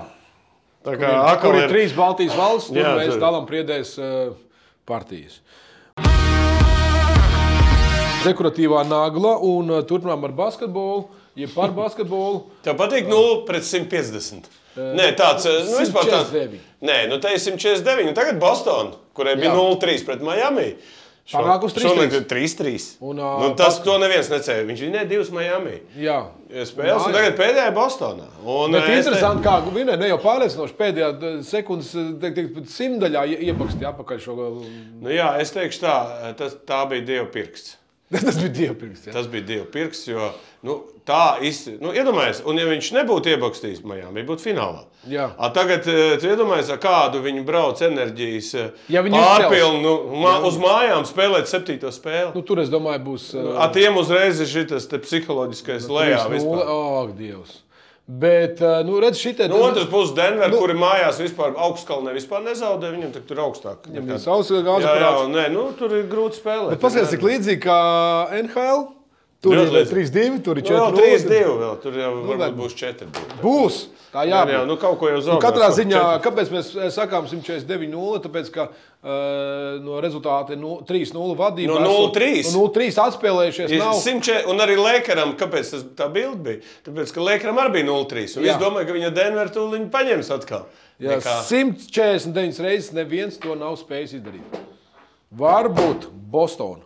Tā 0.81 0.95
kā 0.97 1.09
kur 1.41 1.55
ir 1.57 1.67
ir 1.67 1.69
trīs 1.69 1.91
Baltijas 1.93 2.33
valsts, 2.37 2.71
tur 2.73 2.81
Jā, 2.81 2.95
mēs 2.97 3.19
dalām 3.21 3.45
priedēs 3.49 3.93
uh, 4.01 4.33
partijas. 4.89 5.37
Dekoratīvā 8.25 8.83
nagla 8.87 9.35
un 9.47 9.71
uh, 9.73 9.81
turpinām 9.87 10.23
ar 10.27 10.33
basketbolu, 10.37 11.05
jeb 11.39 11.53
par 11.55 11.71
basketbolu. 11.81 12.43
Tev 12.65 12.77
patīk 12.79 13.09
0 13.09 13.43
pret 13.47 13.65
150. 13.67 14.49
Nē, 14.71 15.09
tāds 15.19 15.43
eh, 15.49 15.57
nu, 15.67 15.79
vispār 15.81 16.05
tāds. 16.07 16.29
149. 16.31 16.59
Nē, 16.87 16.97
nu 17.11 17.17
te 17.19 17.33
ir 17.35 17.41
149. 17.43 18.07
un 18.07 18.15
Tagad 18.15 18.37
Bostonā, 18.39 18.93
kurai 19.17 19.33
bija 19.39 19.49
Jā. 19.51 19.57
0-3 19.59 20.05
pret 20.07 20.21
Miami. 20.23 20.69
Šo- 21.27 21.41
Panāk 21.43 21.65
uz 21.67 21.73
3-3. 21.75 21.89
šonakt 21.91 22.15
ir 22.17 22.23
3-3. 22.31 22.85
Un, 23.05 23.19
Nu, 23.19 23.25
ā, 23.25 23.49
tas 23.59 23.77
to 23.83 23.97
neviens 24.01 24.29
necēla. 24.31 24.63
Viņš 24.69 24.81
vinēja 24.87 25.09
divas 25.11 25.29
Miami 25.35 25.75
Jā, 26.01 26.15
spēles, 26.65 27.03
un 27.05 27.13
tagad 27.13 27.35
pēdējā 27.37 27.67
Bostonā. 27.75 28.25
Un, 28.41 28.73
Bet 28.73 28.87
eh, 28.87 28.95
es 28.95 29.05
te- 29.05 29.11
interesanti, 29.11 29.43
kā 29.45 29.57
vinēja 29.75 29.99
ne 30.01 30.09
jau 30.09 30.17
pārliecinoši 30.23 30.77
pēdējā 30.79 31.11
eh, 31.13 31.37
sekundes, 31.51 31.91
eh, 31.99 32.07
teik, 32.23 32.37
teik, 32.39 32.49
pat 32.55 32.71
simtaļā 32.73 33.25
ie- 33.35 33.41
iebakstīja 33.51 33.91
apakaļ 33.91 34.23
šo. 34.23 34.37
Nu, 35.03 35.11
jā, 35.13 35.29
es 35.43 35.53
teikšu 35.55 35.83
tā, 35.85 35.95
tas, 36.41 36.57
tā 36.67 36.81
bija 36.89 37.05
Dieva 37.11 37.27
pirksts. 37.35 37.77
Tas 38.27 38.35
bija 38.35 38.51
dievpirks. 38.59 39.05
Jā. 39.07 39.13
Tas 39.15 39.27
bija 39.31 39.45
Dieva 39.47 39.65
pirksts, 39.71 40.07
jo 40.11 40.25
nu, 40.67 40.75
tā 41.07 41.37
īsti, 41.47 41.77
nu, 41.81 41.93
iedomājieties, 41.95 42.41
un 42.45 42.59
ja 42.59 42.65
viņš 42.67 42.89
nebūtu 42.97 43.31
iebakstījis 43.31 43.79
Miami, 43.87 44.25
būtu 44.27 44.43
finālā. 44.49 44.83
A, 45.39 45.47
tagad, 45.55 45.87
eh, 45.89 46.17
tu 46.21 46.27
iedomājies, 46.29 46.69
ar 46.75 46.81
kādu 46.83 47.21
viņi 47.23 47.45
brauc 47.47 47.79
enerģijas 47.87 48.51
eh, 48.59 48.69
Ja 48.93 49.01
pārpilnu 49.05 49.81
nu, 49.81 49.95
mā, 50.21 50.35
uz 50.45 50.59
mājām 50.61 51.07
spēlēt 51.09 51.49
septīto 51.49 51.89
spēli. 51.95 52.35
Nu, 52.35 52.43
tur 52.45 52.61
es 52.61 52.69
domāju, 52.73 53.01
būs. 53.07 53.31
eh, 53.39 53.49
Ar 53.63 53.71
tiem 53.73 53.97
uzreiz 53.97 54.43
ir 54.43 54.51
šis 54.51 54.91
psiholoģiskais 54.91 55.87
lejā. 55.89 56.21
3-0. 56.27 56.35
vispār. 56.35 56.71
Ak, 57.01 57.15
Dievs. 57.17 57.59
Bet, 58.11 58.59
eh, 58.61 58.83
nu, 58.83 58.99
redz, 58.99 59.19
šitie. 59.21 59.47
No 59.47 59.55
otras 59.55 59.85
puses, 59.87 60.11
Denver, 60.15 60.49
nu, 60.51 60.57
kuri 60.59 60.73
mājās 60.75 61.19
vispār 61.21 61.53
augstkalnē 61.55 62.11
vispār 62.17 62.41
nezaudē, 62.43 62.89
viņam 62.91 63.13
tur 63.27 63.39
augstāk. 63.45 63.85
Viņam 63.87 64.03
nekā- 64.09 64.17
ir 64.17 64.23
savs 64.25 64.49
gāzes 64.51 64.83
Jā, 64.83 64.95
jā, 64.99 65.11
nē, 65.31 65.45
nu, 65.53 65.71
tur 65.79 65.95
ir 65.95 66.09
grūti 66.11 66.41
spēlēt. 66.41 66.73
Bet 66.75 66.81
paskatieties, 66.81 67.13
cik 67.15 67.23
līdzīgi 67.29 67.61
kā 67.63 67.79
NHL. 68.41 69.00
Tur 69.41 69.55
ir 69.57 69.71
līdzīgi. 69.73 70.11
3-2, 70.11 70.43
tur 70.45 70.57
ir 70.59 70.63
Nu, 70.63 70.69
jau 70.69 70.91
4-0. 70.91 71.01
3-2 71.01 71.57
vēl, 71.61 71.75
tur 71.81 71.93
jau 71.97 72.11
bet- 72.27 72.37
varbūt 72.37 72.57
būs 72.61 72.75
4-2. 72.77 73.39
Būs. 73.41 73.79
Tā 74.11 74.25
Jā, 74.27 74.41
jā, 74.45 74.65
nu 74.67 74.75
kaut 74.75 74.99
ko 74.99 75.07
jau 75.07 75.15
Nu, 75.17 75.23
zaudēt. 75.23 75.41
katrā 75.41 75.69
ziņā, 75.71 76.01
kāpēc 76.21 76.49
mēs 76.51 76.75
eh, 76.75 76.89
sakām 76.91 77.25
149-0? 77.31 78.19
Tāpēc, 78.25 78.49
ka 78.51 78.65
uh, 78.67 79.79
no 79.81 80.01
rezultāta 80.03 80.57
nu, 80.59 80.81
3-0 80.85 81.33
vadībā 81.39 81.79
No 81.79 81.79
0-3. 82.11 82.43
No 82.53 82.67
0-3 82.67 82.99
atspēlējušies. 83.07 83.73
Nav. 83.79 83.95
100, 84.03 84.45
un 84.51 84.59
arī 84.59 84.75
Lēkaram, 84.77 85.33
kāpēc 85.39 85.71
tas, 85.73 85.83
tā 85.95 86.11
bilde 86.11 86.43
bija? 86.43 86.59
Tāpēc, 86.85 87.13
ka 87.15 87.21
Lēkaram 87.21 87.57
arī 87.63 87.73
bija 87.79 87.87
0-3. 87.87 88.37
Un 88.37 88.43
Jā. 88.43 88.51
es 88.57 88.61
domāju, 88.61 88.87
ka 88.91 88.93
viņa 88.99 89.13
Denveru 89.15 89.49
tūlīt 89.55 89.89
paņems 89.89 90.29
atkal. 90.37 90.67
Jā, 90.99 91.15
Nekā- 91.17 91.39
149 91.47 92.59
reizes 92.61 92.91
neviens 92.93 93.39
to 93.39 93.55
nav 93.55 93.79
spējis 93.79 94.19
izdarīt. 94.19 94.59
Varbūt 95.33 96.09
Bostonā. 96.29 96.83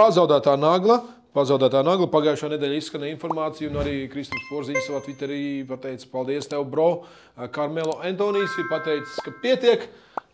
Pazaudētā 0.00 0.54
nagla. 0.56 0.94
Pazaudētā 1.36 1.82
nagla 1.84 2.06
pagājušā 2.08 2.48
nedēļā 2.54 2.78
izskanēja 2.80 3.12
informācija, 3.12 3.68
un 3.68 3.76
arī 3.82 4.06
Kristaps 4.08 4.46
Porziņš 4.48 4.86
savā 4.86 5.00
Twitterī 5.04 5.40
pateica, 5.68 6.06
paldies 6.08 6.48
tev, 6.48 6.64
bro. 6.72 6.86
Karmelo 7.52 7.98
Antonijs 8.08 8.54
ir 8.62 8.70
pateicis, 8.70 9.18
ka 9.26 9.34
pietiek, 9.42 9.84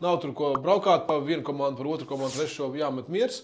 nav 0.04 0.20
tur 0.22 0.36
ko 0.38 0.52
braukāt 0.62 1.08
pa 1.08 1.18
vienu 1.18 1.42
komandu, 1.42 1.80
par 1.80 1.90
otru 1.96 2.06
komandu, 2.12 2.36
trešo 2.38 2.70
jāmet 2.78 3.10
miers. 3.10 3.40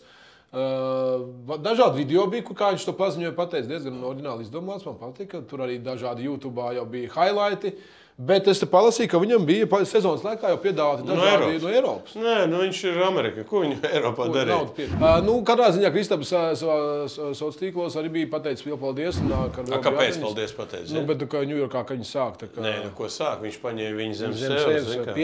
Uh, 0.53 1.27
dažādi 1.65 2.05
video 2.05 2.29
bija, 2.31 2.47
kā 2.55 2.71
viņš 2.77 2.87
to 2.87 2.95
paziņoja. 3.03 3.35
Pateicis, 3.35 3.73
diezgan 3.73 3.99
oriģināli 4.07 4.47
izdomāts. 4.47 4.87
Man 4.87 5.01
patīk, 5.03 5.33
ka 5.35 5.43
tur 5.51 5.67
arī 5.67 5.81
dažādi 5.83 6.29
YouTube 6.29 6.71
jau 6.77 6.87
bija 6.87 7.11
highlighti. 7.17 7.75
Bet 8.18 8.46
es 8.46 8.61
palasīju, 8.68 9.09
ka 9.09 9.18
viņam 9.18 9.46
bija 9.48 9.66
sezonas 9.88 10.20
laikā 10.22 10.51
jau 10.53 10.59
piedāvāti 10.61 11.07
No 11.09 11.14
dažādi 11.16 11.33
Eiropas. 11.33 11.62
no 11.64 11.70
Eiropas. 11.72 12.12
Nē, 12.20 12.35
nu 12.51 12.59
viņš 12.61 12.81
ir 12.90 12.98
Amerikā. 13.07 13.44
Ko 13.48 13.62
viņš 13.64 13.87
Eiropā 13.88 14.27
darīja? 14.35 14.59
Uh, 15.01 15.16
nu, 15.25 15.38
katrā 15.48 15.70
ziņā 15.75 15.90
Kristaps 15.94 16.31
savā 16.61 16.77
sociālos 17.09 17.57
tīklos 17.59 17.96
arī 17.98 18.12
bija 18.18 18.31
pateicis 18.37 18.66
lielu 18.68 18.79
paldies. 18.79 19.18
Un, 19.25 19.33
uh, 19.33 19.48
A, 19.48 19.64
bija 19.64 19.81
kāpēc? 19.88 20.12
atmiņas. 20.12 20.20
Paldies, 20.27 20.55
pateicis. 20.61 20.92
Nu, 20.94 21.03
bet, 21.09 21.25
kā 21.33 21.42
Ņujorkā, 21.48 21.83
kad 21.88 21.96
viņi 21.98 22.09
sāk, 22.12 22.37
tā 22.44 22.51
kā, 22.53 22.62
Nē, 22.62 22.75
nu, 22.85 22.92
ko 23.01 23.09
sāk? 23.11 23.40
Viņš 23.48 23.59
paņēma 23.64 23.98
viņu 24.05 24.20
zem 24.20 24.37
sevis. 24.37 24.62
sevis, 24.68 24.87
zini 24.92 25.09
kā. 25.09 25.16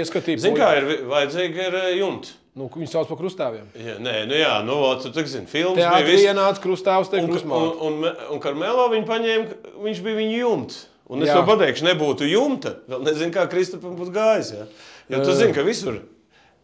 ir 0.80 1.06
vajadzīga 1.12 1.68
ir 1.68 1.78
jumta. 2.00 2.34
nu, 2.58 2.66
viņi 2.74 2.90
sauc 2.90 3.06
par 3.12 3.20
krustāviem. 3.20 3.68
Jā, 3.78 3.98
nē, 4.02 4.16
nu 4.26 4.34
jā, 4.34 4.54
nu, 4.66 4.80
tu 5.04 5.12
tak 5.14 5.28
zini, 5.30 5.46
filmas 5.46 5.76
bija 5.78 5.92
Teātrī 5.92 6.10
viss. 6.16 6.24
ienāca 6.26 6.58
krustāvs, 6.64 7.10
te 7.12 7.20
Un, 7.20 7.28
un, 7.28 7.30
krustmāte. 7.30 7.76
un, 7.86 8.08
un 8.34 8.40
Karmelo 8.42 8.88
viņa 8.90 9.06
paņēma, 9.06 9.58
viņš 9.84 10.00
bija 10.08 10.16
viņa 10.24 10.38
jumts. 10.40 10.86
Un 11.08 11.22
es 11.24 11.30
to 11.32 11.40
pateikšu, 11.48 11.86
nebūtu 11.88 12.26
jumta. 12.28 12.74
Vēl 12.90 13.04
nezinu, 13.06 13.32
kā 13.32 13.46
Kristupam 13.48 13.94
būtu 13.96 14.12
gājis. 14.12 14.50
Ja? 14.58 14.66
Jo 15.14 15.22
tu 15.24 15.32
zini, 15.38 15.54
ka 15.56 15.62
visur 15.64 16.02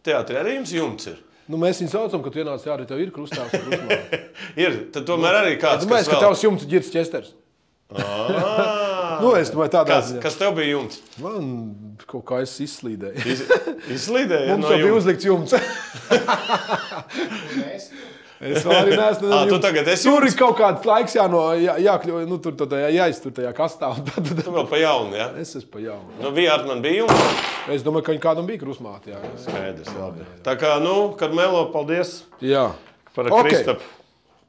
teātrī 0.05 0.37
arī 0.41 0.59
jums 0.59 0.73
jumts 0.75 1.07
ir. 1.09 1.21
Nu, 1.49 1.57
mēs 1.61 1.77
viņu 1.81 1.91
saucam, 1.93 2.21
ka 2.25 2.29
tu 2.33 2.39
ienāc 2.41 2.61
teātrī, 2.65 2.85
tev 2.89 3.01
ir 3.01 3.09
krustāvs. 3.13 3.53
un 3.53 3.65
krustmāte. 3.67 4.19
Ir, 4.65 4.77
tad 4.93 5.05
tomēr 5.05 5.35
arī 5.43 5.57
kāds. 5.61 5.83
Tu 5.83 5.89
domāji, 5.89 6.07
ka 6.09 6.15
vēl- 6.17 6.23
tavs 6.27 6.41
jumts 6.45 6.65
ir 6.65 6.71
ģirts 6.75 6.93
ķesters. 6.93 7.33
Ā, 7.93 8.05
Nu, 9.21 9.29
es 9.39 9.51
domāju, 9.53 9.71
tādā 9.77 9.93
kas, 9.93 10.07
ziņā. 10.09 10.21
kas 10.25 10.35
tev 10.41 10.55
bija 10.57 10.71
jumts? 10.73 10.97
Man 11.21 11.45
kaut 12.09 12.25
kā 12.27 12.41
es 12.43 12.53
izslīdēju. 12.65 13.21
Iz, 13.31 13.43
izslīdēja 13.95 14.49
Mums 14.57 14.65
no 14.65 14.73
jau 14.73 14.81
bija 14.89 14.97
uzlikts 14.97 15.25
jumts. 15.29 15.53
Es 18.43 18.65
arī 18.67 18.97
neesmu. 18.99 19.29
Ā, 19.31 19.37
tu 19.47 19.53
jumts. 19.55 19.63
tagad 19.63 19.87
esi 19.93 20.03
Tur 20.09 20.19
jumts? 20.25 20.33
ir 20.33 20.39
kaut 20.41 20.57
kāds 20.59 20.87
laiks, 20.89 21.15
jāno, 21.15 21.43
jā, 21.55 21.77
jākļūst, 21.85 22.27
nu, 22.27 22.37
tur 22.43 22.57
tādā 22.59 22.81
jāiztur 22.91 23.31
tajā 23.37 23.53
kastā. 23.55 23.93
Tad, 24.09 24.19
tad, 24.27 24.41
Tu 24.43 24.51
vēl 24.55 24.67
pa 24.71 24.79
jaunu, 24.81 25.15
ja? 25.15 25.29
es 25.39 25.53
esmu 25.55 25.71
pa 25.77 25.83
jaunu. 25.85 26.17
Nu, 26.19 26.31
bija 26.35 26.57
ar 26.57 26.65
man 26.67 26.83
bija 26.83 27.05
jumts. 27.05 27.45
Es 27.71 27.85
domāju, 27.85 28.05
ka 28.09 28.15
viņi 28.15 28.23
kādam 28.27 28.49
bija 28.49 28.59
krustmāte. 28.65 29.13
Jā, 29.13 29.21
jā. 29.23 29.31
Skaidrs, 29.45 29.93
labi. 29.97 30.27
Tā 30.45 30.57
kā, 30.59 30.75
nu, 30.83 30.97
Karmelo, 31.19 31.63
paldies 31.73 32.17
jā. 32.43 32.67
par 33.15 33.31
Ok. 33.31 33.47
Kristapu. 33.47 33.87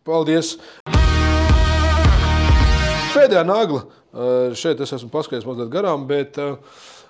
Paldies. 0.06 0.56
Pēdējā 3.14 3.46
nagla. 3.48 3.84
Šeit 4.56 4.80
es 4.80 4.92
esmu 4.96 5.10
paskaidrojis 5.12 5.46
mazliet 5.48 5.70
garām, 5.72 6.06
bet 6.08 6.38
eh, 6.40 6.54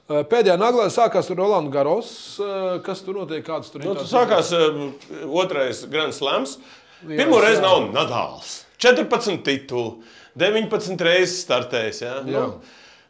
pēdējā 0.09 0.55
naglā 0.61 0.87
sākās 0.93 1.31
ar 1.33 1.37
Rolandu 1.41 1.71
Garos. 1.75 2.11
Eh, 2.41 2.79
Kas 2.87 3.01
tur 3.03 3.15
notiek? 3.21 3.45
Kāds 3.47 3.73
tur? 3.73 3.83
Nu, 3.85 3.95
tu 3.95 4.05
tās- 4.05 4.13
sākās 4.15 4.53
uh, 4.55 5.27
otrais 5.43 5.85
Grand 5.91 6.15
Slams. 6.15 6.59
Pirmo 7.07 7.41
reizi 7.43 7.61
nav 7.63 7.89
Nadāls. 7.93 8.63
14 8.79 9.43
titulu, 9.45 10.03
19 10.39 11.01
reizes 11.01 11.43
startējis. 11.47 12.03
Ja? 12.05 12.15
Jā. 12.23 12.45
Nu, 12.47 12.61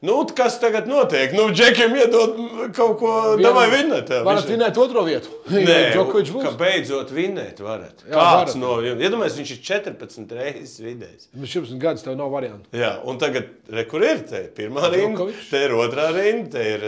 nu, 0.07 0.16
kas 0.37 0.57
tagad 0.62 0.87
notiek? 0.90 1.33
Nu, 1.37 1.49
Džekiem 1.55 1.95
iedod 1.99 2.37
kaut 2.77 2.97
ko, 3.01 3.12
davai 3.40 3.66
vinnēt. 3.73 4.12
Varat 4.27 4.49
vinēt 4.51 4.79
otro 4.81 5.03
vietu. 5.07 5.33
Nē, 5.53 5.77
Džokovičs 5.95 6.33
ka 6.35 6.53
būs. 6.53 6.59
beidzot 6.61 7.12
vinnēt 7.14 7.61
varat. 7.64 8.05
Jā, 8.07 8.14
Kāds 8.14 8.55
varat. 8.55 8.57
no 8.62 8.73
jums? 8.85 9.03
Iedomājieties, 9.03 9.38
viņš 9.42 9.53
ir 9.57 9.61
14 9.69 10.35
reizes 10.38 10.77
vidējis. 10.85 11.29
Bet 11.35 11.53
14 11.53 11.83
gadus 11.83 12.07
tev 12.07 12.19
nav 12.21 12.33
variantu. 12.35 12.71
Jā, 12.77 12.92
un 13.09 13.21
tagad, 13.23 13.51
re, 13.73 13.87
kur 13.90 14.05
ir 14.07 14.23
te 14.31 14.45
pirmā 14.57 14.90
rinda, 14.95 15.29
te 15.51 15.62
ir 15.66 15.77
otrā 15.77 16.09
rinda, 16.16 16.57
te 16.57 16.66
ir 16.77 16.87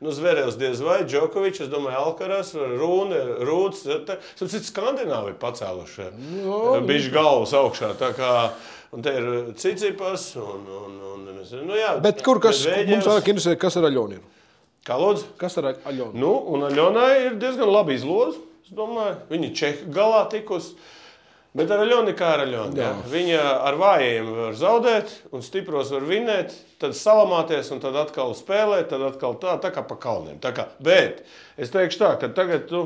nu, 0.00 0.14
Zverevs 0.14 0.58
diez 0.60 0.82
vai 0.84 1.02
Džokovičs, 1.04 1.66
es 1.66 1.72
domāju, 1.72 2.00
Alkaras, 2.06 2.54
Rūne, 2.54 3.20
Rūts, 3.46 3.86
ir 4.58 4.66
Skandināvi 4.70 5.34
pacēluši. 5.40 6.10
Bišķi 6.90 7.14
galvas 7.14 7.54
augšā, 7.56 7.94
un 8.92 9.02
te 9.04 9.14
ir 9.16 9.30
Cicipas, 9.60 10.30
un, 10.40 10.66
un, 10.66 11.00
un, 11.14 11.26
nu 11.66 11.78
jā. 11.78 11.96
Bet 12.02 12.22
kur 12.26 12.40
kas 12.42 12.64
Medvedevs. 12.66 12.92
mums 12.92 13.10
vairāk 13.10 13.32
interesē, 13.32 13.56
kas 13.60 13.78
ar 13.80 13.88
Aļonu 13.90 14.18
ir? 14.18 14.22
Kā 14.86 14.96
lūdzu? 15.00 15.34
Kas 15.40 15.58
ar 15.60 15.74
Aļonu? 15.74 16.14
Nu, 16.18 16.32
un 16.54 16.64
Aļonai 16.70 17.10
ir 17.26 17.36
diezgan 17.40 17.70
labi 17.70 17.98
izlozi. 17.98 18.40
Es 18.64 18.72
domāju, 18.76 19.18
viņa 19.30 19.52
Čehu 19.60 19.92
galā 19.94 20.24
tikus. 20.32 20.72
Bet 21.56 21.70
ar 21.74 21.82
Aļonu 21.82 22.14
kā 22.18 22.32
ar 22.36 22.44
Aļonu. 22.46 22.88
Viņa 23.10 23.44
ar 23.66 23.78
vājiem 23.78 24.28
var 24.36 24.58
zaudēt, 24.58 25.14
un 25.34 25.42
stipros 25.42 25.90
var 25.94 26.06
vinēt, 26.06 26.54
tad 26.82 26.94
salamāties, 26.96 27.72
un 27.74 27.82
tad 27.82 27.98
atkal 27.98 28.36
spēlēt, 28.38 28.88
tad 28.92 29.02
atkal 29.08 29.34
tā, 29.42 29.56
tā 29.62 29.72
kā 29.74 29.82
pa 29.86 29.98
kalniem. 30.00 30.38
Kā, 30.42 30.68
bet 30.82 31.24
es 31.58 31.74
teikšu 31.74 32.04
tā, 32.04 32.12
ka 32.22 32.30
tagad 32.36 32.68
tu. 32.70 32.84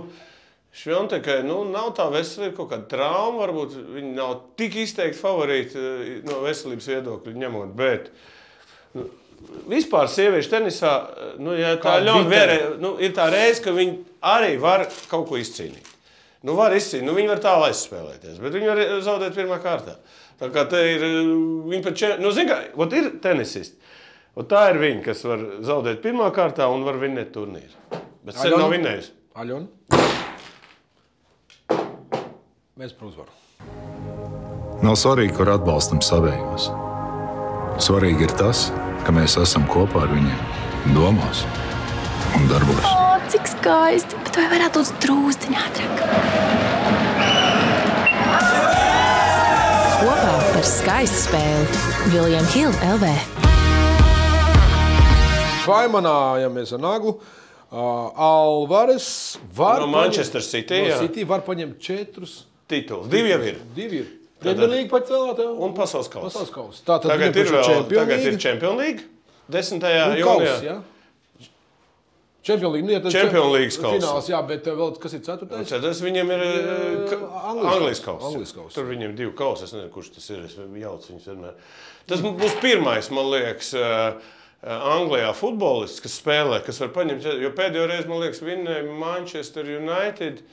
Šviontekai 0.74 1.44
nu, 1.46 1.60
nav 1.70 1.92
tā 1.94 2.08
veselība, 2.10 2.56
kaut 2.58 2.72
kāda 2.72 2.88
trauma. 2.90 3.44
Varbūt 3.44 3.76
viņi 3.94 4.14
nav 4.16 4.32
tik 4.58 4.74
izteikti 4.82 5.20
favorīti 5.20 5.78
eh, 5.78 6.14
no 6.26 6.40
veselības 6.42 6.88
viedokļa 6.90 7.36
ņemot. 7.44 7.76
Bet 7.78 8.10
Vispār 9.68 10.08
sieviešu 10.08 10.50
tenisā 10.52 10.92
nu, 11.42 11.54
ja 11.56 11.74
tā 11.82 11.98
bitē. 12.00 12.30
vērē, 12.30 12.56
nu, 12.80 12.94
ir 13.02 13.12
tā 13.16 13.26
reize, 13.32 13.62
ka 13.64 13.74
viņi 13.76 13.96
arī 14.24 14.54
var 14.60 14.86
kaut 15.10 15.26
ko 15.28 15.40
izcīnīt. 15.40 15.90
Nu, 16.44 16.54
var 16.58 16.74
izcīnīt, 16.76 17.06
nu, 17.08 17.16
viņi 17.16 17.32
var 17.32 17.42
tālu 17.44 17.66
aizspēlēties, 17.68 18.38
bet 18.40 18.56
viņi 18.56 18.70
var 18.70 18.82
zaudēt 19.04 19.36
pirmā 19.36 19.58
kārtā. 19.64 19.96
Tā 20.40 20.50
kā 20.54 20.66
te 20.70 20.80
ir, 20.94 21.04
eh, 21.04 21.20
viņi 21.72 21.84
pat 21.84 22.00
čem... 22.00 22.16
nu, 22.24 22.32
zin 22.34 22.50
kā, 22.50 22.60
ir 22.96 23.12
tenisisti. 23.24 23.92
Ot 24.34 24.48
tā 24.50 24.66
ir 24.72 24.80
viņa, 24.82 25.04
kas 25.04 25.22
var 25.28 25.44
zaudēt 25.66 26.02
pirmā 26.02 26.32
kārtā 26.34 26.66
un 26.72 26.82
var 26.86 26.98
vinnēt 27.02 27.30
turnīru. 27.36 28.02
Bet 28.24 28.40
sen 28.40 28.56
nav 28.58 28.72
vinnējis. 28.74 29.12
Aļona. 29.38 30.12
Mēs 32.74 32.90
par 32.98 33.06
uzvaru. 33.06 33.30
Nav 34.82 34.96
svarīgi, 34.98 35.30
kur 35.36 35.46
atbalstam 35.52 36.00
savējos. 36.02 36.64
Svarīgi 37.84 38.26
ir 38.26 38.32
tas, 38.34 38.64
ka 39.06 39.12
mēs 39.14 39.36
esam 39.38 39.62
kopā 39.70 40.00
ar 40.02 40.10
viņiem, 40.10 40.40
domās 40.96 41.44
un 42.34 42.48
darbos. 42.50 42.80
O, 42.90 43.12
cik 43.30 43.46
skaisti! 43.52 44.18
Bet 44.26 44.38
vai 44.40 44.46
varētu 44.56 44.82
būt 44.82 44.98
drūzdiņā 45.04 45.60
ātrāk? 45.68 46.02
Kopā 50.00 50.32
par 50.56 50.66
skaistu 50.66 51.20
spēli 51.28 51.84
Viljams 52.10 52.56
Hilde 52.58 52.88
LV. 52.96 53.12
Vaimanājamies 55.68 56.74
ar 56.74 56.82
naglu. 56.82 57.14
Uh, 57.74 58.10
Alvarez 58.22 59.06
var 59.54 59.78
No 59.82 59.86
Manchester 59.94 60.42
City, 60.42 60.82
No 60.82 60.90
jā. 60.90 60.98
City 61.06 61.24
var 61.26 61.46
paņemt 61.46 61.78
četrus. 61.82 62.34
Tituls. 62.74 63.08
Divi 63.12 63.32
jau 63.32 63.40
ir. 63.48 63.60
Divi 63.78 64.02
ir. 64.02 64.12
Premjerlīga 64.44 64.90
pacēlāt. 64.92 65.40
jā. 65.40 65.50
Un 65.66 65.76
pasaules 65.76 66.10
kausa. 66.12 66.28
Pasaules 66.28 66.52
kausa. 66.54 66.82
Tā 66.84 66.98
tad 67.00 67.14
Tagad 67.14 67.38
ir 67.40 67.52
vēl 67.54 67.86
tagad 67.92 68.18
ir 68.18 68.26
League. 68.34 68.42
Champions 68.42 68.80
League. 68.82 69.06
10. 69.54 69.84
Un 69.84 70.18
jūnijā. 70.20 70.58
jā. 70.64 70.82
Champions 72.44 72.74
League. 72.74 72.86
Nu, 72.86 72.92
ja 72.92 73.00
tas 73.00 73.14
Champions 73.14 73.52
Leagues 73.54 73.78
kauss. 73.80 73.96
Fināls, 73.96 74.28
jā, 74.28 74.40
bet 74.44 74.66
uh, 74.68 74.76
vēl 74.76 74.92
kas 75.00 75.16
ir 75.16 75.22
ceturtais? 75.24 75.70
Tas 75.86 76.00
viņam 76.04 76.32
ir 76.34 76.42
eh, 76.44 77.14
Anglijas 77.48 78.02
kauss. 78.04 78.26
Anglijas 78.28 78.52
kauss. 78.56 78.76
Tur 78.76 78.90
ir 78.92 79.14
divi 79.16 79.32
kausi. 79.38 79.64
Es 79.64 79.72
nezinu, 79.72 79.92
kurš 79.94 80.10
tas 80.18 80.28
ir. 80.34 80.42
Es 80.44 80.58
jaucu 80.58 81.12
viņus 81.14 81.30
vienmēr. 81.30 81.54
Tas 82.10 82.24
būs 82.24 82.58
pirmais, 82.60 83.08
man 83.16 83.30
liekas, 83.32 83.70
eh, 83.80 84.34
eh, 84.60 84.84
Anglijā 84.92 85.30
futbolists, 85.38 86.04
kas 86.04 86.18
spēlē, 86.20 86.60
kas 86.66 86.82
var 86.84 86.92
paņemt. 86.98 87.24
Jo 87.40 87.52
pēdējo 87.56 87.88
reizi, 87.88 88.10
man 88.12 88.20
liekas, 88.26 88.44
vinnēja 88.44 88.84
Manchester 89.00 89.72
United. 89.78 90.44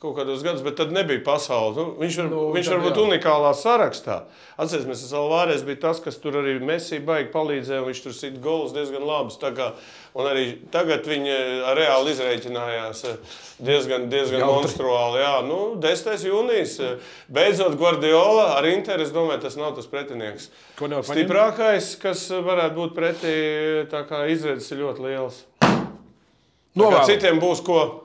Kaut 0.00 0.14
kādos 0.16 0.40
gados, 0.40 0.62
bet 0.64 0.78
tad 0.80 0.94
nebija 0.96 1.20
pasaules. 1.26 1.76
Nu, 1.76 1.82
viņš 2.00 2.14
var, 2.22 2.28
Nu, 2.32 2.44
viņš 2.54 2.68
var 2.72 2.78
būt 2.86 2.96
jā. 2.96 3.02
unikālā 3.04 3.50
sarakstā. 3.52 4.14
Atcerieties, 4.56 5.02
ka 5.10 5.18
Alvārēs 5.18 5.60
bija 5.66 5.76
tas, 5.82 6.00
kas 6.00 6.16
tur 6.16 6.38
arī 6.40 6.54
Messi 6.64 7.02
baigi 7.04 7.28
palīdzēja. 7.34 7.82
un 7.82 7.90
Viņš 7.90 8.00
tur 8.06 8.12
sit 8.16 8.38
golus 8.40 8.72
diezgan 8.72 9.04
labus. 9.04 9.36
tā 9.36 9.52
kā- 9.52 9.72
Un 10.14 10.24
arī 10.26 10.56
tagad 10.72 11.04
viņi 11.04 11.28
eh, 11.28 11.74
reāli 11.76 12.10
izreikinājās 12.16 13.04
eh, 13.10 13.16
diezgan, 13.62 14.08
diezgan 14.10 14.40
Jautri. 14.40 14.56
monstruāli. 14.64 15.20
Jā, 15.20 15.44
nu, 15.46 15.76
10. 15.76 16.24
jūnijas. 16.24 16.80
eh, 16.80 16.96
Beidzot, 17.28 17.76
Guardiola 17.76 18.56
ar 18.56 18.64
Interu. 18.64 19.02
Es 19.02 19.12
domāju, 19.12 19.42
tas 19.42 19.56
nav 19.56 19.76
tas 19.76 19.86
pretinieks. 19.86 20.48
Stiprākais, 20.80 21.92
kas 22.00 22.24
varētu 22.30 22.74
būt 22.74 22.94
pretī, 22.96 23.86
tā 23.92 24.08
kā 24.08 24.24
izredzes 24.32 24.72
ir 24.72 24.78
ļoti 24.78 25.00
liels. 25.04 25.44
Kā. 25.60 27.04
Citiem 27.04 27.38
būs 27.38 27.60
ko 27.66 28.00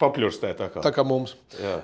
papļurstēt. 0.00 0.58
Tā 0.60 0.70
kā. 0.72 0.84
Tā 0.84 0.92
kā 0.94 1.04
mums. 1.06 1.36
Jā. 1.60 1.78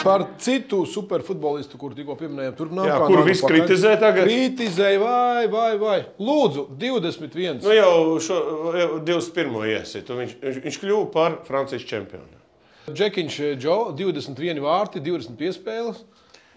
Par 0.00 0.22
citu 0.40 0.86
superfutbolistu, 0.88 1.76
kur 1.76 1.92
tikko 1.92 2.14
pieminējām, 2.16 2.54
tur 2.56 2.70
nav 2.72 2.86
Jā, 2.88 2.94
kur 3.04 3.20
viss 3.26 3.44
kritizē 3.44 3.98
tagad? 4.00 4.24
Kritizēja, 4.24 5.00
vai, 5.02 5.42
vai, 5.52 5.74
vai. 5.80 5.96
Lūdzu, 6.16 6.70
21. 6.80 7.60
Nu, 7.60 7.74
jau 7.76 8.16
šo 8.24 8.38
jau 8.80 8.88
21. 9.04 9.58
iesit, 9.74 10.08
un 10.08 10.22
viņš, 10.22 10.38
viņš, 10.46 10.60
viņš 10.64 10.78
kļuva 10.86 11.10
par 11.12 11.36
Francijas 11.44 11.84
čempionu. 11.90 12.40
Džekiņš, 12.88 13.36
Džo, 13.60 13.76
21 13.98 14.64
vārti, 14.64 15.04
20 15.04 15.36
piespēles. 15.40 16.00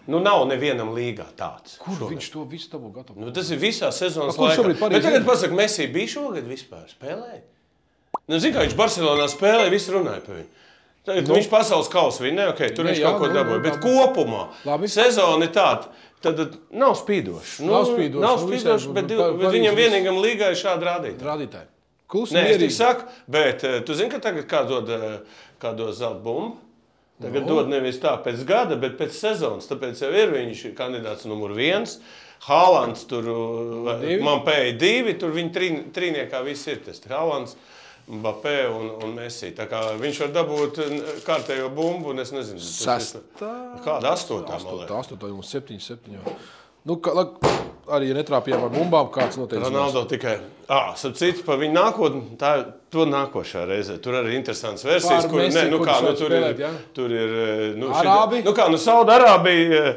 Nu, 0.08 0.20
nav 0.20 0.42
nevienam 0.48 0.92
līgā 0.96 1.24
tāds. 1.36 1.78
Kur 1.80 1.96
šogad. 1.96 2.12
viņš 2.12 2.30
to 2.32 2.44
visu 2.48 2.72
dabū 2.72 2.90
gatavo? 2.92 3.20
Nu, 3.24 3.32
tas 3.32 3.48
ir 3.52 3.60
visā 3.60 3.88
sezonas 3.92 4.36
laikā. 4.40 4.72
tagad 4.82 5.20
ir? 5.20 5.24
pasaka, 5.24 5.56
Messi 5.56 5.86
bija 5.92 6.16
šogad 6.16 6.48
vispār 6.48 6.88
spēlēja. 6.92 7.40
Nu, 8.28 8.38
Zini, 8.40 8.54
kā 8.56 8.64
viņš 8.64 8.76
Barcelonā 8.78 9.26
spēlēja, 9.28 9.72
visi 9.74 9.92
runāja 9.92 10.22
par 10.24 10.38
viņu. 10.38 10.50
Tagad 11.04 11.26
nu, 11.28 11.34
viņš 11.36 11.48
pasaules 11.52 11.90
kausu 11.92 12.24
vinnēja, 12.24 12.54
okay, 12.54 12.70
tur 12.72 12.86
Ne, 12.86 12.94
viņš 12.94 13.00
jā, 13.02 13.10
kaut 13.12 13.20
ko 13.20 13.28
nu, 13.28 13.34
dabūja. 13.36 13.58
nu, 13.60 13.64
Bet 13.66 13.76
kopumā 13.84 14.44
Labi. 14.64 14.88
sezona 14.88 15.44
ir 15.44 15.52
tāda. 15.52 15.90
Tad 16.24 16.38
tad 16.40 16.54
nav 16.72 16.94
spīdoša. 16.96 17.58
Nu, 17.66 17.72
Nav 17.74 17.84
spīdoša, 17.90 18.22
Nav 18.24 18.38
nu, 18.40 18.46
spīdoša, 18.46 18.76
visiem, 18.80 18.94
bet, 18.96 19.04
nu, 19.04 19.08
div, 19.12 19.38
bet 19.42 19.52
viņam 19.52 19.76
vienīgam 19.76 20.20
līgā 20.24 20.48
ir 20.54 20.56
šādi 20.56 20.88
rādītāji. 20.88 21.26
Rādītāji. 21.28 21.68
Klusi, 22.08 22.32
Nē, 22.36 22.40
es 22.40 22.48
mierīgi. 22.54 22.70
tikai 22.70 22.78
saku, 22.78 23.04
bet 23.36 23.64
eh, 23.68 23.74
tu 23.84 23.96
zini, 23.98 24.08
ka 24.14 24.22
tagad 24.24 24.46
kā 24.48 24.62
dod, 24.68 24.88
eh, 24.88 25.18
kā 25.60 25.74
dod 25.76 25.92
zelta 25.92 26.24
bumbu? 26.24 26.56
Tagad 27.20 27.44
no. 27.44 27.58
dod 27.58 27.68
nevis 27.68 28.00
tā 28.00 28.16
pēc 28.24 28.40
gada, 28.48 28.76
bet 28.80 28.96
pēc 28.98 29.12
sezonas. 29.12 29.68
Tāpēc 29.68 30.00
jau 30.00 30.08
ir 30.16 30.32
viņš 30.32 30.64
ir 30.70 30.74
kandidāts 30.80 31.28
numur 31.28 31.52
viens. 31.54 31.98
Haalands 32.48 33.04
tur, 33.08 33.28
eh, 33.28 34.00
Divi? 34.00 34.22
man 34.24 34.40
pēja 34.48 34.72
divi, 34.80 35.14
tur 35.20 35.36
viņi 35.36 35.52
trīn, 35.52 35.78
trīniekā 35.92 36.40
viss 36.48 36.64
ir. 36.72 36.80
Tas 36.88 37.04
Haalands, 37.12 37.56
Mbappé 38.04 38.66
un, 38.68 38.90
un 39.04 39.14
Messi. 39.16 39.52
Kā 39.56 39.80
viņš 40.00 40.18
var 40.26 40.32
dabūt 40.34 40.80
kārtējo 41.24 41.70
bumbu, 41.72 42.12
un 42.12 42.20
es 42.20 42.34
nezinu. 42.36 42.60
tas 42.60 43.14
ir-. 43.16 43.24
Kāda 43.84 44.12
astotā, 44.12 44.58
Astotā, 44.58 44.98
astotā, 45.00 45.30
jums 45.32 45.52
septiņi, 45.54 45.80
septiņi. 45.86 46.36
Nu, 46.84 46.98
ka, 47.00 47.14
lak, 47.16 47.38
arī 47.96 48.10
ja 48.10 48.18
netrāpījām 48.18 48.66
ar 48.66 48.72
bumbām, 48.74 49.08
kāds 49.12 49.38
noteikti. 49.40 49.64
Ronaldo 49.64 50.02
tikai. 50.10 50.36
Ah, 50.68 50.92
citu 51.00 51.46
par 51.46 51.56
viņu 51.62 51.78
nākotni, 51.78 52.36
tā 52.40 52.52
to 52.94 53.04
nākošā 53.10 53.64
reize. 53.68 53.98
Tur 54.02 54.16
arī 54.20 54.32
ir 54.32 54.38
interesants 54.40 54.86
versijas, 54.86 55.26
kur, 55.30 55.42
Messi, 55.42 55.58
ne, 55.58 55.64
nu, 55.74 55.78
kurš 55.82 55.90
kā, 55.90 55.96
nu, 56.00 56.08
var 56.12 56.18
tur, 56.20 56.30
spēlēt, 56.32 56.58
ir, 56.58 56.64
jā? 56.64 56.70
tur 56.96 57.14
ir. 57.18 57.34
eh, 57.44 57.64
Nu, 57.82 57.88
Arābi? 57.90 58.40
šita- 58.40 58.44
Nu, 58.48 58.52
kā, 58.56 58.68
nu, 58.70 58.78
Saudārābija 58.80 59.94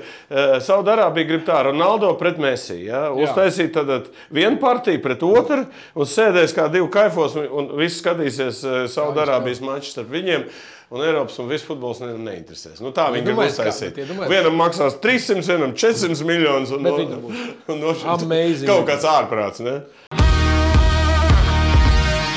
Saudārābija 0.68 1.28
grib 1.30 1.44
tā, 1.48 1.60
Ronaldo 1.70 2.12
pret 2.20 2.40
Messi. 2.42 2.80
Ja? 2.88 3.08
Uztaisīt 3.14 3.74
tad 3.76 4.10
vienu 4.34 4.58
partiju 4.62 5.02
pret 5.04 5.24
otru, 5.24 5.66
un 5.96 6.06
sēdēs 6.10 6.56
kā 6.58 6.68
divi 6.74 6.88
kaifos, 6.94 7.36
un, 7.48 7.70
viss 7.80 8.02
skatīsies 8.04 8.64
eh, 8.66 8.80
Saudārābijas 8.92 9.62
maču 9.66 9.94
starp 9.96 10.12
viņiem. 10.14 10.48
Un 10.90 11.02
Eiropas 11.04 11.36
un 11.44 11.50
viss 11.52 11.66
futbols 11.68 12.00
ne, 12.00 12.14
neinteresēs. 12.16 12.80
Nu, 12.80 12.94
tā 12.96 13.10
viņi 13.12 13.26
grib 13.28 13.42
kā- 13.42 13.50
uztaisīt. 13.52 13.98
Vienam 14.32 14.56
maksās 14.56 14.96
300, 15.04 15.44
vienam 15.44 15.74
400 15.76 16.24
miljonus. 16.24 16.72
Un 16.72 16.82
no- 16.82 16.96
un 16.96 17.80
no 17.82 17.92
Amazing. 18.14 18.70
Kaut 18.72 18.88
kāds 18.88 19.04
ārprāts. 19.04 19.60
Ne? 19.60 19.82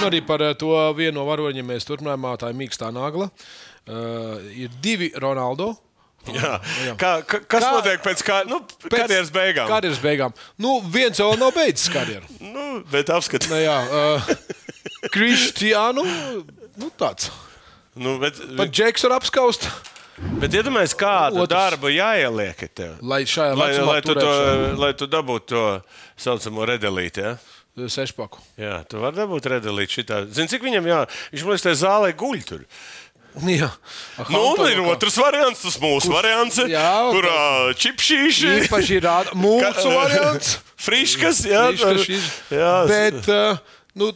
Nu, 0.01 0.09
arī 0.09 0.23
par 0.27 0.43
eh, 0.45 0.55
to 0.59 0.73
vienu 0.97 1.19
no 1.21 1.27
varoņiem 1.29 1.67
mēs 1.75 1.87
turpinājām, 1.89 2.27
tā 2.41 2.51
ir 2.53 2.59
mīkstā 2.59 2.91
nagla. 2.95 3.31
Uh, 3.91 4.39
ir 4.55 4.73
divi 4.85 5.09
Ronaldo. 5.19 5.73
Jā. 6.29 6.59
Kā, 7.01 7.11
ka, 7.25 7.39
kas 7.49 7.65
Kā- 7.65 7.71
notiek 7.73 8.03
pēc, 8.05 8.23
kā, 8.27 8.39
nu, 8.45 8.59
pēc 8.85 8.93
karjeras 8.93 9.31
beigām? 9.33 9.71
Karjeras 9.71 10.01
beigām. 10.03 10.35
Nu, 10.61 10.75
viens 10.85 11.17
vēl 11.19 11.39
nav 11.41 11.55
beidzis 11.57 11.89
karjeru. 11.93 12.29
Nu, 12.45 12.67
bet 12.93 13.09
apskatīt. 13.09 13.49
Nu, 13.49 13.57
jā, 13.57 13.79
uh, 13.89 14.29
Kristiānu. 15.15 16.05
Nu, 16.77 16.91
tāds. 17.01 17.31
Nu, 17.97 18.19
bet, 18.21 18.37
Pat 18.57 18.71
Džeks 18.71 19.03
var 19.09 19.17
apskaust, 19.17 19.65
bet 20.41 20.55
iedomājieties, 20.55 20.95
kādu 21.01 21.41
Otrs. 21.43 21.57
Darbu 21.57 21.91
jāieliek 21.91 22.63
tev. 22.77 22.99
lai 23.03 23.23
šajā 23.29 23.57
Lai, 23.59 23.71
vecumā 23.73 23.97
lai, 23.97 24.03
tu 24.05 24.15
to, 24.21 24.35
lai 24.85 24.93
tu 25.01 25.09
dabūtu 25.11 25.49
to 25.51 25.65
saucamo 26.21 26.69
redelīti. 26.71 27.25
Ja? 27.25 27.35
Sešpaku. 27.89 28.43
Jā, 28.61 28.83
tu 28.91 29.01
vari 29.03 29.17
dabūt 29.17 29.49
redelīti 29.55 30.01
šitā. 30.01 30.25
Zini, 30.29 30.51
cik 30.53 30.67
viņam 30.67 30.89
jā, 30.91 30.99
viņš 31.33 31.45
man 31.47 31.55
liekas, 31.55 31.67
tajā 31.69 31.79
zālē 31.85 32.11
guļ 32.21 32.43
tur. 32.49 32.67
Jā, 33.47 33.69
Nu, 34.27 34.41
un 34.51 34.65
ir 34.67 34.81
otrs 34.91 35.15
variants, 35.23 35.61
tas 35.63 35.77
mūsu 35.79 36.11
variants, 36.11 36.57
Jā, 36.67 36.89
kurā 37.15 37.71
čipšīši. 37.79 38.49
īpaši 38.65 38.97
ir 38.99 39.07
mūsu 39.39 39.93
variants. 39.95 40.57
Friškas, 40.85 41.45
jā. 41.47 41.69
Friškas 41.79 42.27
jā, 42.51 42.73
Bet, 42.91 43.29
uh, 43.31 43.61
nu, 43.95 44.11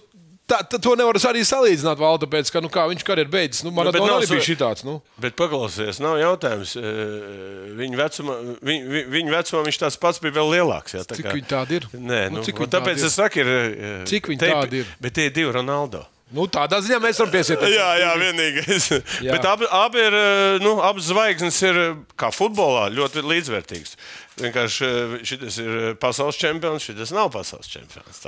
tā, 0.48 0.58
tā, 0.68 0.78
to 0.82 0.94
nevar 0.96 1.14
arī 1.30 1.42
salīdzināt, 1.46 1.98
Val, 1.98 2.18
tāpēc, 2.22 2.50
ka, 2.52 2.60
nu, 2.64 2.68
kā 2.72 2.84
viņš 2.90 3.04
karjeru 3.06 3.30
beidzis, 3.32 3.64
nu, 3.64 3.70
bet 3.72 3.78
Maradona 3.80 4.10
nav 4.12 4.20
arī 4.22 4.30
bija 4.34 4.46
šitāds, 4.48 4.84
nu. 4.84 5.00
Bet 5.20 5.36
paklausies, 5.36 6.00
nav 6.04 6.16
jautājums. 6.20 6.76
eh, 6.76 7.74
Viņa 7.74 7.96
vecumā, 7.98 8.34
viņ, 8.62 8.88
viņ- 8.94 9.08
viņa 9.10 9.30
vecumā 9.34 9.62
viņš 9.66 9.78
tāds 9.82 9.96
pats 9.98 10.20
bija 10.22 10.36
vēl 10.36 10.52
lielāks. 10.56 10.94
Jā, 10.94 11.02
tā 11.04 11.16
Cik 11.18 11.26
kā- 11.26 11.32
viņi 11.34 11.48
tādi 11.50 11.78
ir? 11.80 11.86
Nē, 11.94 12.30
Nu, 12.30 12.38
nu, 12.38 12.44
cik 12.46 12.54
viņi 12.62 12.70
tāpēc 12.76 12.98
tādi 13.00 13.06
es 13.10 13.14
saku, 13.18 13.38
ir. 13.40 13.46
eh, 13.48 14.04
Cik 14.06 14.28
viņi 14.30 14.38
te- 14.38 14.50
tādi 14.52 14.72
ir? 14.84 14.86
Bet 15.00 15.14
tie 15.14 15.26
ir 15.26 15.30
divi 15.34 15.52
Ronaldo. 15.52 16.06
Nu, 16.34 16.46
tādā 16.48 16.80
ziņā 16.82 16.98
mēs 16.98 17.18
varam 17.20 17.30
piesiet. 17.32 17.60
Jā, 17.60 17.88
jā, 18.00 18.12
vienīgais. 18.18 18.86
Jā. 19.22 19.32
Bet 19.36 19.44
abi, 19.44 19.66
abi 19.70 19.98
ir, 19.98 20.14
eh, 20.14 20.58
nu, 20.64 20.80
abas 20.82 21.04
zvaigznes 21.10 21.58
ir 21.62 21.74
kā 22.18 22.30
futbolā 22.34 22.88
ļoti 22.90 23.22
līdzvērtīgas. 23.22 23.94
Vienkārši 24.40 25.20
šis 25.22 25.58
ir 25.62 25.94
pasaules 25.94 26.34
čempions, 26.40 26.82
šis 26.82 27.12
nav 27.14 27.30
pasaules 27.30 27.68
čempions. 27.70 28.18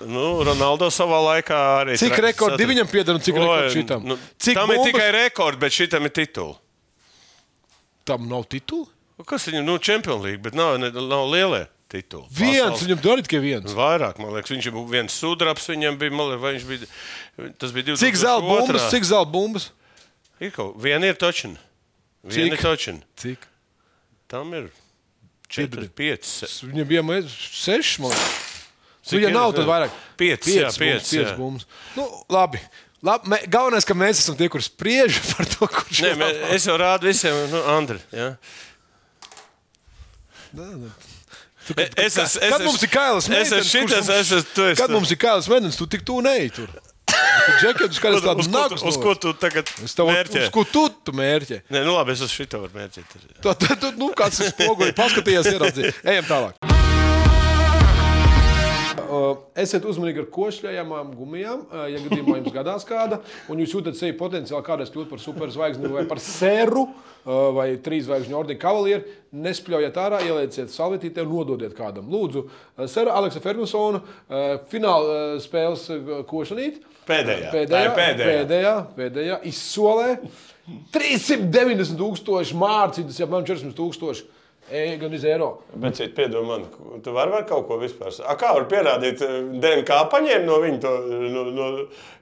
Nu, 0.00 0.42
Ronaldo 0.44 0.88
savā 0.90 1.18
laikā 1.28 1.58
arī. 1.82 1.96
Cik 2.00 2.16
rekordi 2.24 2.66
viņam 2.66 2.88
pieder 2.90 3.14
un 3.14 3.20
cik 3.22 3.34
rekordi 3.38 3.74
šitam? 3.76 4.04
Nu, 4.04 4.16
Cik 4.38 4.54
tam 4.56 4.70
ir 4.70 4.76
bumbas- 4.80 4.92
tikai 4.92 5.10
rekords, 5.12 5.58
bet 5.60 5.72
šitam 5.72 6.04
ir 6.08 6.10
tituls. 6.10 6.56
Tam 8.04 8.26
nav 8.28 8.44
titula. 8.50 8.86
Kas 9.26 9.46
viņam, 9.46 9.62
nu, 9.64 9.78
Champions 9.78 10.24
League, 10.24 10.42
bet 10.42 10.54
nav, 10.54 10.78
nav 10.80 11.28
lielie 11.30 11.68
titulu. 11.92 12.26
Viens, 12.32 12.72
Pasaules- 12.80 12.82
viņam 12.88 13.02
arī 13.12 13.22
tikai 13.28 13.40
viens. 13.44 13.72
Vairāk, 13.76 14.18
man 14.18 14.32
liekas, 14.34 14.50
viņš 14.50 14.70
bija 14.72 14.88
viens 14.90 15.12
sudrabs, 15.12 15.68
viņam 15.70 15.98
bija, 16.00 16.10
man 16.10 16.26
liekas, 16.32 16.42
vai 16.42 16.52
viņš 16.56 16.66
bija, 16.66 17.52
tas 17.58 17.70
bija 17.76 17.84
2002. 17.92 17.96
Cik 18.02 18.16
zelta 18.16 18.46
bumbas? 18.48 18.90
Cik 18.90 19.04
zelta 19.04 19.30
bumbas? 19.30 19.70
Ir 20.40 20.50
kaut, 20.50 20.74
viena 20.82 21.06
ir 21.06 21.14
točina. 21.14 21.58
Viena 22.24 22.56
Cik? 22.56 22.58
ir 22.58 22.62
točina. 22.66 23.02
Cik? 23.16 23.38
Tam 24.26 24.52
ir 24.54 24.70
4, 25.48 25.88
5. 25.94 26.64
Viņam 26.66 26.88
bija 26.88 27.02
mēs 27.06 27.28
sešas, 27.62 27.98
man 28.00 28.10
liekas. 28.10 28.51
Cik 29.02 29.18
Viņam 29.18 29.32
ir? 29.32 29.34
nav 29.34 29.52
tad 29.56 29.66
vairāk. 29.66 29.94
Piecas, 30.20 30.46
jā, 30.54 30.68
piecas, 30.78 31.12
jā. 31.12 31.32
bumbas. 31.36 31.64
Nu, 31.98 32.04
labi. 32.30 32.60
labi. 33.02 33.28
Mē, 33.32 33.38
galvenais, 33.50 33.84
ka 33.88 33.94
mēs 33.98 34.20
esam 34.22 34.36
tie, 34.38 34.46
kurš 34.52 34.68
spriež 34.70 35.18
par 35.34 35.48
to, 35.50 35.66
kurš 35.66 36.04
Nē, 36.06 36.12
ir 36.14 36.54
es 36.54 36.66
jau 36.70 36.76
rādu 36.78 37.10
visiem, 37.10 37.34
nu, 37.50 37.62
Andri. 37.74 37.98
Ja? 38.14 38.36
Tu, 41.66 41.74
E- 41.78 41.90
es 41.96 42.16
esmu- 42.18 42.42
es 42.42 42.50
kad 42.50 42.60
esmu- 42.60 42.64
mums 42.66 42.82
ir 42.82 42.88
Kailis 42.90 43.28
es 43.30 43.52
esmu 43.52 43.70
šitas, 43.70 44.08
es 44.10 44.30
esmu- 44.32 44.54
tu 44.54 44.62
esi- 44.66 44.76
Kad 44.82 44.90
mums 44.90 45.10
ir 45.10 45.16
Kailis 45.16 45.46
Mēnesis, 45.48 45.78
tu 45.78 45.86
tik 45.86 46.02
tu 46.04 46.20
neej 46.20 46.50
tur. 46.54 46.68
Tu 47.06 47.52
džekets, 47.62 48.00
kad 48.02 48.14
es 48.14 48.18
Uz, 48.20 48.26
tādu 48.26 48.78
uz, 48.86 48.96
ko, 48.98 49.14
tu- 49.14 49.32
tagad 49.34 49.66
mērķē? 49.66 50.42
Uz 50.46 50.50
ko 50.50 50.64
tu, 50.64 50.88
tu 51.04 51.12
mērķē? 51.12 51.62
Nē, 51.70 51.84
nu 51.86 51.94
labi, 51.94 52.12
es 52.12 52.20
uz 52.20 52.30
šito 52.34 52.60
varu 52.60 52.74
mērķēt. 52.74 53.04
Tu, 53.42 53.92
nu, 53.96 54.10
kāds 54.14 54.40
ir 54.42 54.50
spoguļi, 54.52 54.92
paskatījies, 54.94 55.52
ieraudzīji. 55.54 55.94
Ejam 56.04 56.24
tālāk. 56.24 56.71
Uh, 59.12 59.32
Esiet 59.58 59.84
uzmanīgi 59.84 60.22
ar 60.22 60.28
košļājamām 60.32 61.10
gumijām. 61.18 61.66
Uh, 61.68 61.84
Ja 61.92 61.98
gadījumā 62.00 62.38
jums 62.38 62.54
gadās 62.54 62.86
kāda, 62.88 63.18
un 63.52 63.60
jūs 63.60 63.74
jūtat 63.74 63.98
sevi 63.98 64.14
potenciāli 64.16 64.64
kādreiz 64.64 64.92
kļūt 64.94 65.10
par 65.10 65.20
superzvaigzni 65.20 65.90
vai 65.92 66.06
par 66.08 66.20
sēru 66.22 66.86
uh, 66.86 67.50
vai 67.52 67.66
trīs 67.84 68.06
zvaigžņu 68.06 68.38
ordeni 68.38 68.62
kavalieru, 68.62 69.04
nespļaujiet 69.36 69.98
ārā, 70.00 70.22
ielieciet 70.24 70.72
salvetītē 70.72 71.26
un 71.26 71.34
nododiet 71.34 71.76
kādam. 71.76 72.08
Lūdzu, 72.12 72.46
Sēra 72.88 73.18
Aleksa 73.18 73.42
Fergusona 73.44 74.00
fināla 74.70 75.38
spēles 75.42 75.86
košanīt. 76.30 76.80
Pēdējā. 77.08 77.52
Pēdējā, 77.52 77.94
pēdējā. 77.98 78.32
pēdējā, 78.32 78.74
pēdējā 78.96 79.38
izsolē 79.50 80.12
390 80.94 81.98
tūkstoši 82.00 82.60
mārciņas, 82.60 83.24
man 83.32 83.48
400 83.48 83.76
tūkstoši. 83.76 84.28
E, 84.70 84.96
gan 84.96 85.12
iz 85.12 85.24
eiro. 85.26 85.48
Bet, 85.74 85.96
cik, 85.98 86.12
piedod 86.16 86.46
man, 86.46 86.62
tu 87.02 87.12
vari 87.12 87.32
var 87.34 87.42
kaut 87.48 87.66
ko 87.68 87.76
vispār. 87.80 88.14
A, 88.24 88.36
kā 88.40 88.52
var 88.54 88.64
pierādīt, 88.70 89.20
eh, 89.20 89.40
DNK 89.60 89.96
paņēma 90.12 90.46
no 90.46 90.58
viņa 90.62 90.78
to, 90.80 90.92
no, 91.34 91.42
no, 91.52 91.66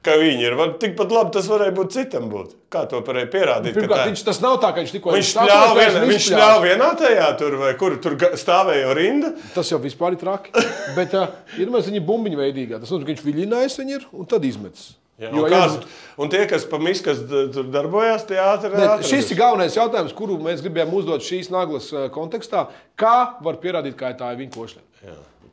ka 0.03 0.16
viņi 0.18 0.46
ir? 0.48 0.57
Var, 0.59 0.72
tikpat 0.81 1.12
labi 1.14 1.35
tas 1.37 1.50
varēja 1.53 1.74
būt 1.76 1.92
citam 1.94 2.31
būt. 2.33 2.57
Kā 2.72 2.87
to 2.90 3.03
varēja 3.07 3.29
pierādīt? 3.31 3.76
Pirmkārt, 3.76 4.03
tā- 4.03 4.09
viņš 4.09 4.24
tas 4.31 4.40
nav 4.42 4.57
tā, 4.62 4.72
ka 4.74 4.81
viņš 4.81 4.94
tikko 4.96 5.14
Viņš 5.14 5.33
vairs 5.37 5.94
vienā, 5.94 6.07
viņš 6.09 6.31
ļāva 6.40 6.62
vienā 6.64 6.88
tajā 6.98 7.29
tur, 7.38 7.59
vai 7.61 7.74
kur 7.74 7.98
tur 8.03 8.16
stāvēja 8.16 8.94
rinda. 8.96 9.35
Tas 9.55 9.70
jau 9.70 9.79
vispār 9.79 10.16
ir 10.16 10.22
traki. 10.24 10.50
Bet 10.98 11.14
uh, 11.14 11.29
ir 11.61 11.68
mēs 11.68 11.92
viņa 11.92 12.03
bumbiņu 12.09 12.40
veidīgā. 12.40 12.81
Tas 12.81 12.90
nozīmē, 12.90 13.05
ka 13.05 13.12
viņš 13.12 13.26
viļinājis 13.29 13.79
viņu 13.83 13.98
ir 14.00 14.09
un 14.16 14.26
tad 14.26 14.48
izmetis. 14.48 14.96
Jā, 15.20 15.28
Jo, 15.28 15.42
un, 15.44 15.50
ja 15.52 15.59
kāds, 15.59 15.98
un 16.24 16.30
tie, 16.33 16.46
kas 16.48 16.64
pa 16.64 16.78
miskas 16.80 17.18
d- 17.28 17.42
tur 17.52 17.66
darbojās, 17.68 18.24
Ne, 18.72 18.87
šis 19.04 19.30
ir 19.35 19.40
galvenais 19.42 19.76
jautājums, 19.76 20.14
kuru 20.16 20.38
mēs 20.40 20.62
gribējām 20.64 20.94
uzdot 20.96 21.20
šīs 21.26 21.50
naglas 21.52 21.90
kontekstā. 22.14 22.66
Kā 22.96 23.16
var 23.44 23.61
pierādīt, 23.61 23.98
ka 24.00 24.14
tā 24.16 24.33
ir 24.33 24.40
viņa 24.40 24.54
košļa? 24.56 24.85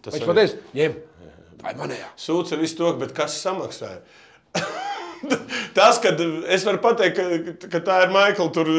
Tas 0.06 0.16
Viņš 0.16 0.28
pateica, 0.30 0.62
ņem, 0.78 0.98
ir 1.74 1.80
manējā. 1.84 2.10
Sūdz 2.16 2.56
visu 2.62 2.80
to, 2.80 2.94
bet 3.02 3.12
kas 3.18 3.36
samaksāja? 3.44 4.00
Tas, 5.78 6.00
kad 6.02 6.20
es 6.50 6.64
varu 6.66 6.80
pateikt, 6.82 7.18
ka, 7.62 7.70
ka 7.70 7.80
tā 7.86 8.02
ir 8.06 8.12
Maikla 8.14 8.50
tur, 8.54 8.70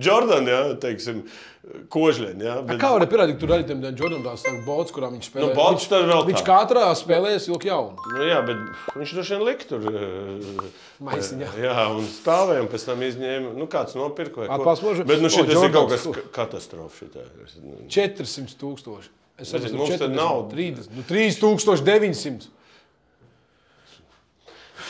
Jordana, 0.00 0.50
ja, 0.50 0.60
teiksim, 0.80 1.22
kožļiņa. 1.92 2.44
Ja, 2.44 2.54
bet... 2.66 2.78
Kā 2.82 2.90
var 2.94 3.04
pierādīt, 3.10 3.36
ka 3.36 3.42
tur 3.44 3.52
arī 3.54 3.66
tam 3.68 3.82
Jordānam 3.84 4.24
tās 4.24 4.44
bots, 4.66 4.94
kurām 4.94 5.14
viņš 5.16 5.28
spēlē? 5.28 5.44
Nu, 5.50 5.56
bots 5.58 5.86
tad 5.90 6.06
vēl 6.08 6.24
viņš 6.30 6.44
katrā 6.46 6.86
spēlē 6.98 7.34
ilgi 7.38 7.70
jaunu. 7.70 8.08
Nu, 8.16 8.24
jā, 8.26 8.40
bet 8.48 8.96
viņš 8.96 9.14
droši 9.18 9.36
vien 9.36 9.44
lika 9.50 9.68
tur. 9.70 9.86
eh, 9.90 10.64
Maisiņā. 11.10 11.50
Jā, 11.62 11.76
un 11.94 12.08
stāvēja, 12.08 12.64
un 12.64 12.70
pēc 12.72 12.86
tam 12.88 13.04
izņēma. 13.06 13.52
Nu, 13.60 13.68
kāds 13.70 13.96
nopirka. 13.98 14.48
Atpasmožu. 14.56 15.06
Bet 15.08 15.22
nu, 15.22 15.30
šis 15.32 15.52
ir 15.52 15.72
kaut 15.76 15.92
kas 15.94 16.08
ka- 16.08 16.26
katastrofa. 16.40 17.04
šitā. 17.04 17.26
Es- 17.44 17.58
nu, 17.62 17.76
400 17.88 18.56
tūkstoši. 18.60 19.12
Es 19.40 19.48
saprotu, 19.54 19.76
mums 19.80 19.88
te 19.94 19.96
40, 19.96 20.16
nav- 20.16 20.50
30, 20.52 20.90
nu, 20.96 21.04
3900. 21.08 22.50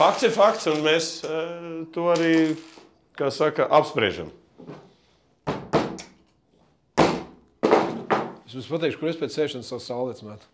Fakts 0.01 0.23
ir 0.25 0.31
fakts, 0.33 0.65
un 0.65 0.79
mēs 0.81 1.07
eh, 1.29 1.49
to 1.93 2.07
arī, 2.09 2.55
kā 3.21 3.27
saka, 3.29 3.67
apspriežam. 3.69 4.31
Es 8.49 8.55
jums 8.55 8.71
pateikšu, 8.71 8.97
kur 8.97 9.11
es 9.11 9.19
pēc 9.21 9.37
sēšanas 9.37 9.69
savu 9.69 9.85
saulēcu 9.85 10.25
metu. 10.31 10.49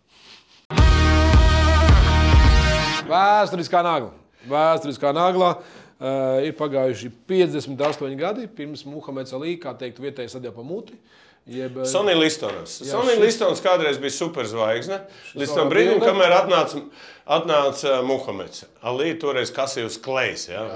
Vēsturiskā 3.06 3.84
nagla. 3.86 4.10
Vēsturiskā 4.50 5.14
naglā 5.14 5.52
uh, 5.54 6.42
ir 6.42 6.58
pagājuši 6.58 7.12
58 7.30 8.18
gadi 8.18 8.50
pirms 8.50 8.82
Muhameds 8.90 9.36
Ali, 9.38 9.54
kā 9.62 9.76
teikt, 9.78 10.02
vietējais 10.02 10.34
sadēļ 10.34 10.56
pa 10.58 10.66
muti. 10.66 10.98
Jeb, 11.46 11.76
uh, 11.78 11.84
Sonija 11.86 12.18
Listons. 12.18 12.80
Jā, 12.82 12.90
Sonija 12.96 13.14
šis- 13.14 13.22
Listons 13.22 13.60
kādreiz 13.62 14.00
bija 14.02 14.10
superzvaigzne. 14.10 14.96
Līdz 15.38 15.52
tam 15.54 15.68
brīdim, 15.70 16.00
kamēr 16.02 16.32
atnāca, 16.40 16.80
atnāca 17.36 18.00
Muhameds. 18.02 18.64
Ali 18.82 19.12
toreiz 19.22 19.52
viņam 19.54 19.54
kasīja 19.54 19.86
uz 19.86 19.98
bija. 20.02 20.66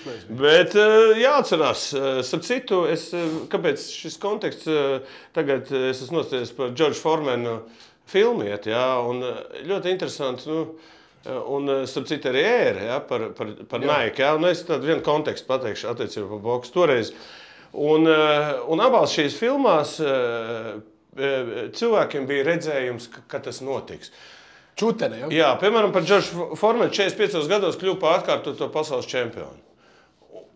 klejas 0.00 0.24
Bet 0.40 0.74
eh, 0.80 1.20
jāatcerās, 1.20 1.84
eh, 1.92 2.22
starp 2.24 2.46
citu, 2.48 2.80
es, 2.88 3.10
eh, 3.12 3.26
kāpēc 3.52 3.84
šis 4.00 4.16
konteksts 4.22 4.66
eh, 4.72 5.14
tagad 5.36 5.68
eh, 5.72 5.90
es 5.92 6.00
esmu 6.06 6.22
nostājies 6.22 6.54
par 6.56 6.72
Džordžu 6.72 7.04
Formenu 7.04 7.58
filmu, 8.08 8.48
iet, 8.48 8.66
ja, 8.72 8.86
un 9.04 9.20
eh, 9.28 9.62
ļoti 9.68 9.92
interesanti. 9.92 10.48
Nu, 10.48 10.64
eh, 11.26 11.36
Un, 11.48 11.68
eh, 11.72 11.84
starp 11.88 12.08
citu, 12.08 12.28
arī 12.32 12.42
ēra 12.48 12.82
ja, 12.94 12.98
par, 13.00 13.30
par, 13.36 13.52
par 13.68 13.80
Nike. 13.80 14.20
Ja, 14.24 14.34
un 14.36 14.44
es 14.48 14.64
tādu 14.68 14.88
vienu 14.88 15.00
kontekstu 15.04 15.48
pateikšu 15.52 15.92
attiecībā 15.92 16.26
par 16.34 16.42
boksu 16.48 16.72
toreiz. 16.80 17.12
Un, 17.74 18.06
eh, 18.06 18.52
un 18.70 18.82
abās 18.84 19.12
šīs 19.16 19.34
filmās 19.34 19.96
eh, 19.98 20.70
eh, 21.18 21.52
cilvēkiem 21.74 22.28
bija 22.28 22.46
redzējums, 22.46 23.08
ka, 23.10 23.24
ka 23.30 23.42
tas 23.48 23.58
notiks. 23.66 24.12
Čutene, 24.78 25.24
ja? 25.24 25.30
Jā, 25.30 25.50
piemēram, 25.58 25.92
par 25.94 26.06
Džordžu 26.06 26.54
Formanu 26.58 26.90
45 26.94 27.50
gados 27.50 27.78
kļuva 27.78 27.98
par 28.02 28.16
atkārtoto 28.20 28.70
pasaules 28.74 29.10
čempionu. 29.10 29.58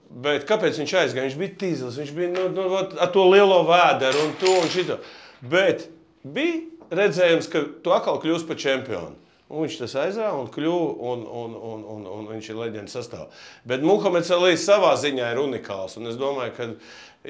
Bet 0.08 0.46
kāpēc 0.48 0.78
viņš 0.80 0.94
aizgāja? 1.02 1.26
Viņš 1.26 1.38
bija 1.38 1.56
tīzlis, 1.60 1.98
viņš 2.00 2.14
bija 2.16 2.32
nu, 2.32 2.48
nu, 2.54 2.66
ar 2.78 3.10
to 3.14 3.26
lielo 3.28 3.60
vēderu 3.68 4.24
un 4.24 4.34
to 4.40 4.54
un 4.62 4.70
šito. 4.72 4.96
Bet 5.44 5.86
bija 6.24 6.62
redzējums, 7.02 7.50
ka 7.52 7.66
tu 7.84 7.92
atkal 7.94 8.20
kļūsi 8.22 8.48
par 8.48 8.58
čempionu. 8.62 9.18
Un 9.48 9.64
viņš 9.64 9.76
tas 9.80 9.94
aizgāja 9.96 10.34
un 10.36 10.48
kļuva, 10.52 10.88
un, 11.08 11.22
un, 11.24 11.52
un, 11.70 11.84
un, 11.94 12.08
un 12.18 12.26
viņš 12.34 12.50
ir 12.50 12.58
leģendas 12.58 12.96
sastāvā. 12.98 13.30
Bet 13.68 13.84
Muhameds 13.84 14.32
Ali 14.34 14.58
savā 14.60 14.90
ziņā 15.00 15.30
ir 15.32 15.40
unikāls. 15.40 15.96
Un 15.96 16.10
es 16.10 16.18
domāju, 16.20 16.52
ka 16.56 16.66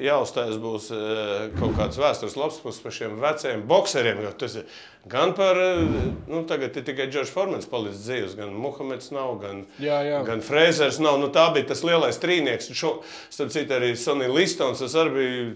jāuzstājas 0.03 0.57
būs 0.61 0.89
eh, 0.95 1.49
kaut 1.59 1.75
kāds 1.77 1.99
vēstures 1.99 2.37
labs 2.39 2.59
puses 2.63 2.81
par 2.83 2.95
šiem 2.95 3.17
veciem 3.21 3.63
bokseriem. 3.69 4.21
jo 4.25 4.31
Tas 4.39 4.55
ir 4.61 4.67
gan 5.09 5.33
par, 5.37 5.59
eh, 5.59 5.81
nu, 6.29 6.43
tagad 6.49 6.77
ir 6.77 6.85
tikai 6.87 7.09
Džordžs 7.11 7.33
Formans 7.33 7.69
palicis 7.69 8.05
dzīves, 8.07 8.35
gan 8.39 8.53
Muhameds 8.55 9.11
nav, 9.15 9.37
gan, 9.43 9.63
Jā, 9.83 10.01
jā. 10.07 10.21
gan 10.27 10.43
Frēzers 10.45 11.01
nav. 11.03 11.19
Nu, 11.21 11.31
tā 11.33 11.49
bija 11.55 11.71
tas 11.73 11.83
lielais 11.87 12.19
trīnieks. 12.21 12.71
Šo, 12.75 12.99
starp 13.29 13.53
citu, 13.55 13.75
arī 13.77 13.95
Sonija 13.99 14.33
Listons, 14.33 14.83
tas 14.83 14.95
arī 14.99 15.15
bija 15.17 15.49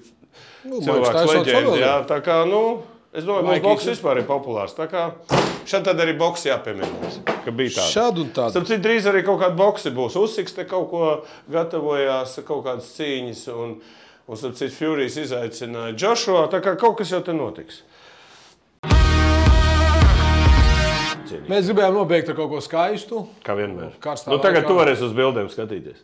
Nu, 0.64 0.80
cilvēks 0.82 1.34
leģenda. 1.34 1.78
Jā, 1.82 1.96
tā 2.10 2.22
kā, 2.24 2.42
nu, 2.50 2.82
es 3.14 3.28
domāju, 3.28 3.60
ka 3.62 3.68
boks 3.70 3.92
vispār 3.92 4.24
ir 4.24 4.30
populārs. 4.30 4.74
Tā 4.78 4.88
kā 4.90 5.10
šeit 5.68 5.86
tad 5.88 6.00
arī 6.02 6.16
boks 6.18 6.48
jāpiemina 6.48 7.34
ka 7.44 7.52
bija 7.56 7.74
tāds. 7.78 7.92
Šādi 7.94 8.24
un 8.24 8.32
tādi. 8.36 8.54
Starp 8.56 8.70
citu, 8.70 8.82
drīz 8.86 9.08
arī 9.10 9.24
kaut 9.28 9.42
kāda 9.42 9.58
boxe 9.60 9.92
būs. 9.96 10.18
Uzsiks 10.20 10.56
te 10.56 10.66
kaut 10.70 10.90
ko 10.92 11.04
gatavojās, 11.52 12.38
kaut 12.48 12.64
kādas 12.68 12.90
cīņas. 12.98 13.44
Un, 13.54 13.76
un 14.28 14.40
starp 14.40 14.56
citu, 14.60 14.76
Furijas 14.78 15.18
izaicināja 15.20 15.98
Joshua. 15.98 16.48
Tā 16.52 16.62
kā 16.64 16.76
kaut 16.80 16.98
kas 17.02 17.12
jau 17.14 17.22
te 17.26 17.36
notiks. 17.36 17.82
Mēs 21.50 21.66
gribējām 21.66 21.96
nobeigt 21.98 22.30
ar 22.30 22.38
kaut 22.38 22.52
ko 22.52 22.60
skaistu. 22.62 23.24
Kā 23.46 23.56
vienmēr. 23.58 23.96
Karstā 24.04 24.32
Nu, 24.32 24.38
tagad 24.44 24.68
tu 24.70 24.76
varēsi 24.78 25.08
uz 25.08 25.16
bildēm 25.18 25.50
skatīties. 25.52 26.04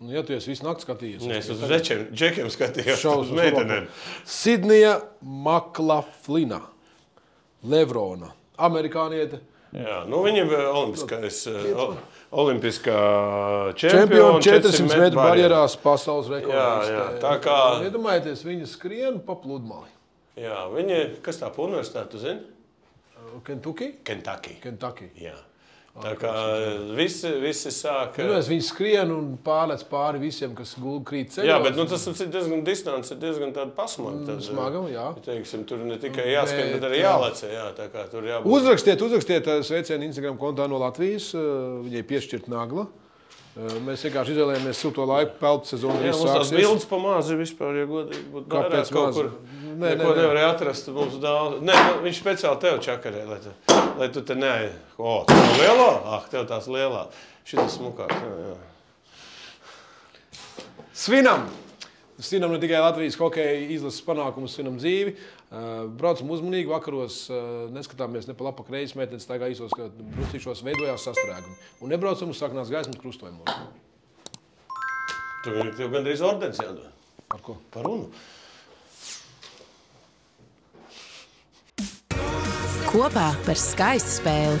Nu, 0.00 0.10
ja 0.12 0.22
tu 0.26 0.34
esi 0.36 0.50
visu 0.50 0.64
nakti 0.66 0.84
skatījies, 0.84 1.22
Nē, 1.24 1.38
es 1.40 1.46
uz 1.52 1.60
žečiem, 1.68 2.02
džekiem 2.12 2.48
skatījos. 2.52 2.98
Šausmas 3.00 3.30
Uz 3.30 3.36
meitenēm. 3.38 3.86
Sidnija 4.28 4.98
Maklaflina, 5.24 6.60
Levrona, 7.64 8.28
amerikāniete. 8.68 9.40
Jā, 9.74 10.04
nu 10.08 10.22
viņa 10.24 10.44
ir 10.46 10.52
olimpiskais, 10.70 11.40
olimpiskā 12.32 12.98
čempiona 13.76 14.38
400 14.40 14.86
metru 14.88 15.18
barjerās 15.20 15.74
pasaules 15.82 16.28
rekordā. 16.32 16.66
Jā, 16.86 16.92
jā, 16.94 17.06
tā 17.22 17.32
kā- 17.44 17.82
Iedomājieties, 17.88 18.44
viņa 18.46 18.66
skrien 18.70 19.18
pa 19.26 19.34
pludmali. 19.34 19.90
Jā, 20.36 20.66
viņa, 20.72 21.20
kas 21.22 21.38
tā 21.40 21.50
pa 21.54 21.62
universitāte, 21.62 22.10
tu 22.10 22.18
zini? 22.18 22.40
Kentucky? 23.44 23.92
Kentucky. 24.04 24.56
Kentucky. 24.62 25.10
Jā. 25.20 25.34
Tā 25.96 26.10
kā 26.20 26.30
visi, 26.92 27.30
visi 27.40 27.70
sāk. 27.72 28.18
Nu, 28.20 28.34
es 28.36 28.50
viņu 28.50 28.64
skrienu 28.66 29.14
un 29.16 29.30
pārlec 29.44 29.80
pāri 29.88 30.20
visiem, 30.20 30.52
kas 30.56 30.74
gulēj 30.76 31.04
krīt 31.08 31.30
ceļā. 31.32 31.46
Jā, 31.48 31.56
bet 31.64 31.78
nu, 31.78 31.86
tas 31.88 32.04
ir 32.10 32.28
diezgan 32.34 32.64
distants, 32.66 33.14
ir 33.14 33.20
diezgan 33.22 33.54
pasmags. 33.76 34.26
Mm, 34.28 34.42
smagam, 34.44 34.90
jā. 34.92 35.06
Teiksim, 35.24 35.64
tur 35.68 35.80
ne 35.88 35.96
tikai 36.02 36.26
jāskrien, 36.34 36.74
bet, 36.74 36.82
bet 36.82 36.90
arī 36.90 37.00
jālec. 37.00 37.40
Jā, 37.48 37.64
tā 37.78 37.88
kā 37.94 38.04
tur 38.12 38.28
jābūt. 38.28 38.52
Uzrakstiet, 38.58 39.06
uzrakstiet 39.08 39.48
eh, 39.48 39.62
sveicienu 39.64 40.04
Instagram 40.10 40.36
kontā 40.42 40.68
no 40.68 40.82
Latvijas. 40.84 41.30
eh, 41.32 41.48
Viņai 41.86 42.04
piešķirt 42.12 42.50
nagla. 42.52 42.84
Eh, 43.56 43.78
Mēs 43.86 44.04
vienkārši 44.04 44.36
izvēlējāmies 44.36 44.82
sūto 44.84 45.06
laiku, 45.08 45.38
pelnu 45.40 45.64
sezonu. 45.64 46.02
Jā, 46.04 46.12
mums 46.12 46.34
tās 46.36 46.52
bildes 46.52 46.84
pamāzi 46.92 47.40
vispār, 47.40 47.80
ja 47.80 47.88
godīgi 47.88 48.28
būtu. 48.34 48.52
Vairāk 48.52 48.92
kaut 48.92 49.16
kur? 49.16 49.32
Nē, 49.76 49.96
neko 49.96 50.12
nevarēja 50.12 50.52
atrast. 50.52 50.92
Mums 50.92 51.16
daudz. 51.24 51.64
Nē, 51.64 51.80
nu, 51.88 51.98
viņš 52.04 52.20
speciāli 52.20 52.60
tev 52.68 52.84
čakarē, 52.84 53.24
lai 53.32 53.40
lai 53.98 54.08
tu 54.12 54.22
te 54.24 54.34
neai. 54.38 54.70
O, 54.98 55.18
tā 55.28 55.36
ir 55.36 55.60
lielā? 55.62 55.90
Ah, 56.16 56.24
tev 56.30 56.46
tās 56.50 56.68
lielā. 56.70 57.06
Šitas 57.46 57.76
smukāks. 57.78 58.16
Jā, 58.16 58.34
jā. 58.46 58.56
Svinam! 60.96 61.46
Svinam 62.16 62.54
ne 62.54 62.58
tikai 62.60 62.78
Latvijas 62.80 63.18
hokeja 63.20 63.58
izlases 63.74 64.00
panākumus, 64.06 64.54
svinam 64.56 64.78
dzīvi. 64.80 65.12
Uh, 65.46 65.84
Braucam 66.00 66.30
uzmanīgi, 66.32 66.70
vakaros 66.70 67.18
uh, 67.28 67.66
neskatāmies 67.74 68.24
ne 68.26 68.34
pa 68.34 68.48
labi, 68.48 68.56
pa 68.62 68.64
kreisi, 68.70 68.96
meitenes 68.96 69.26
staigā 69.28 69.50
īsos, 69.52 69.74
ka 69.76 69.90
brucīšos 70.16 70.64
veidojās 70.64 71.04
sastrēgumi. 71.06 71.58
Un 71.84 71.92
nebraucam 71.92 72.32
uz 72.32 72.40
saknās 72.40 72.72
gaismas 72.72 72.96
krustojumos. 73.02 73.52
Tur 75.44 75.70
tev 75.76 75.92
gandrīz 75.92 76.24
ordens 76.24 76.58
jādod. 76.64 76.88
Par 77.28 77.44
ko? 77.44 77.60
Par 77.74 77.84
runu. 77.84 78.08
Kopā 82.96 83.34
par 83.44 83.58
skaistu 83.60 84.08
spēli. 84.08 84.56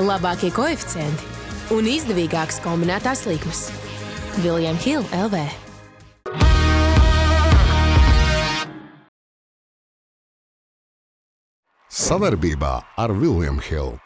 Labākie 0.00 0.48
koeficienti 0.56 1.26
un 1.76 1.84
izdevīgākas 1.84 2.62
kombinētās 2.64 3.26
likmes. 3.28 3.66
Viljams 4.40 4.80
Hilde 4.86 5.20
LV. 5.26 5.42
Savarbībā 11.92 12.72
ar 12.96 13.12
Vilnius 13.20 13.68
Hilu. 13.68 14.00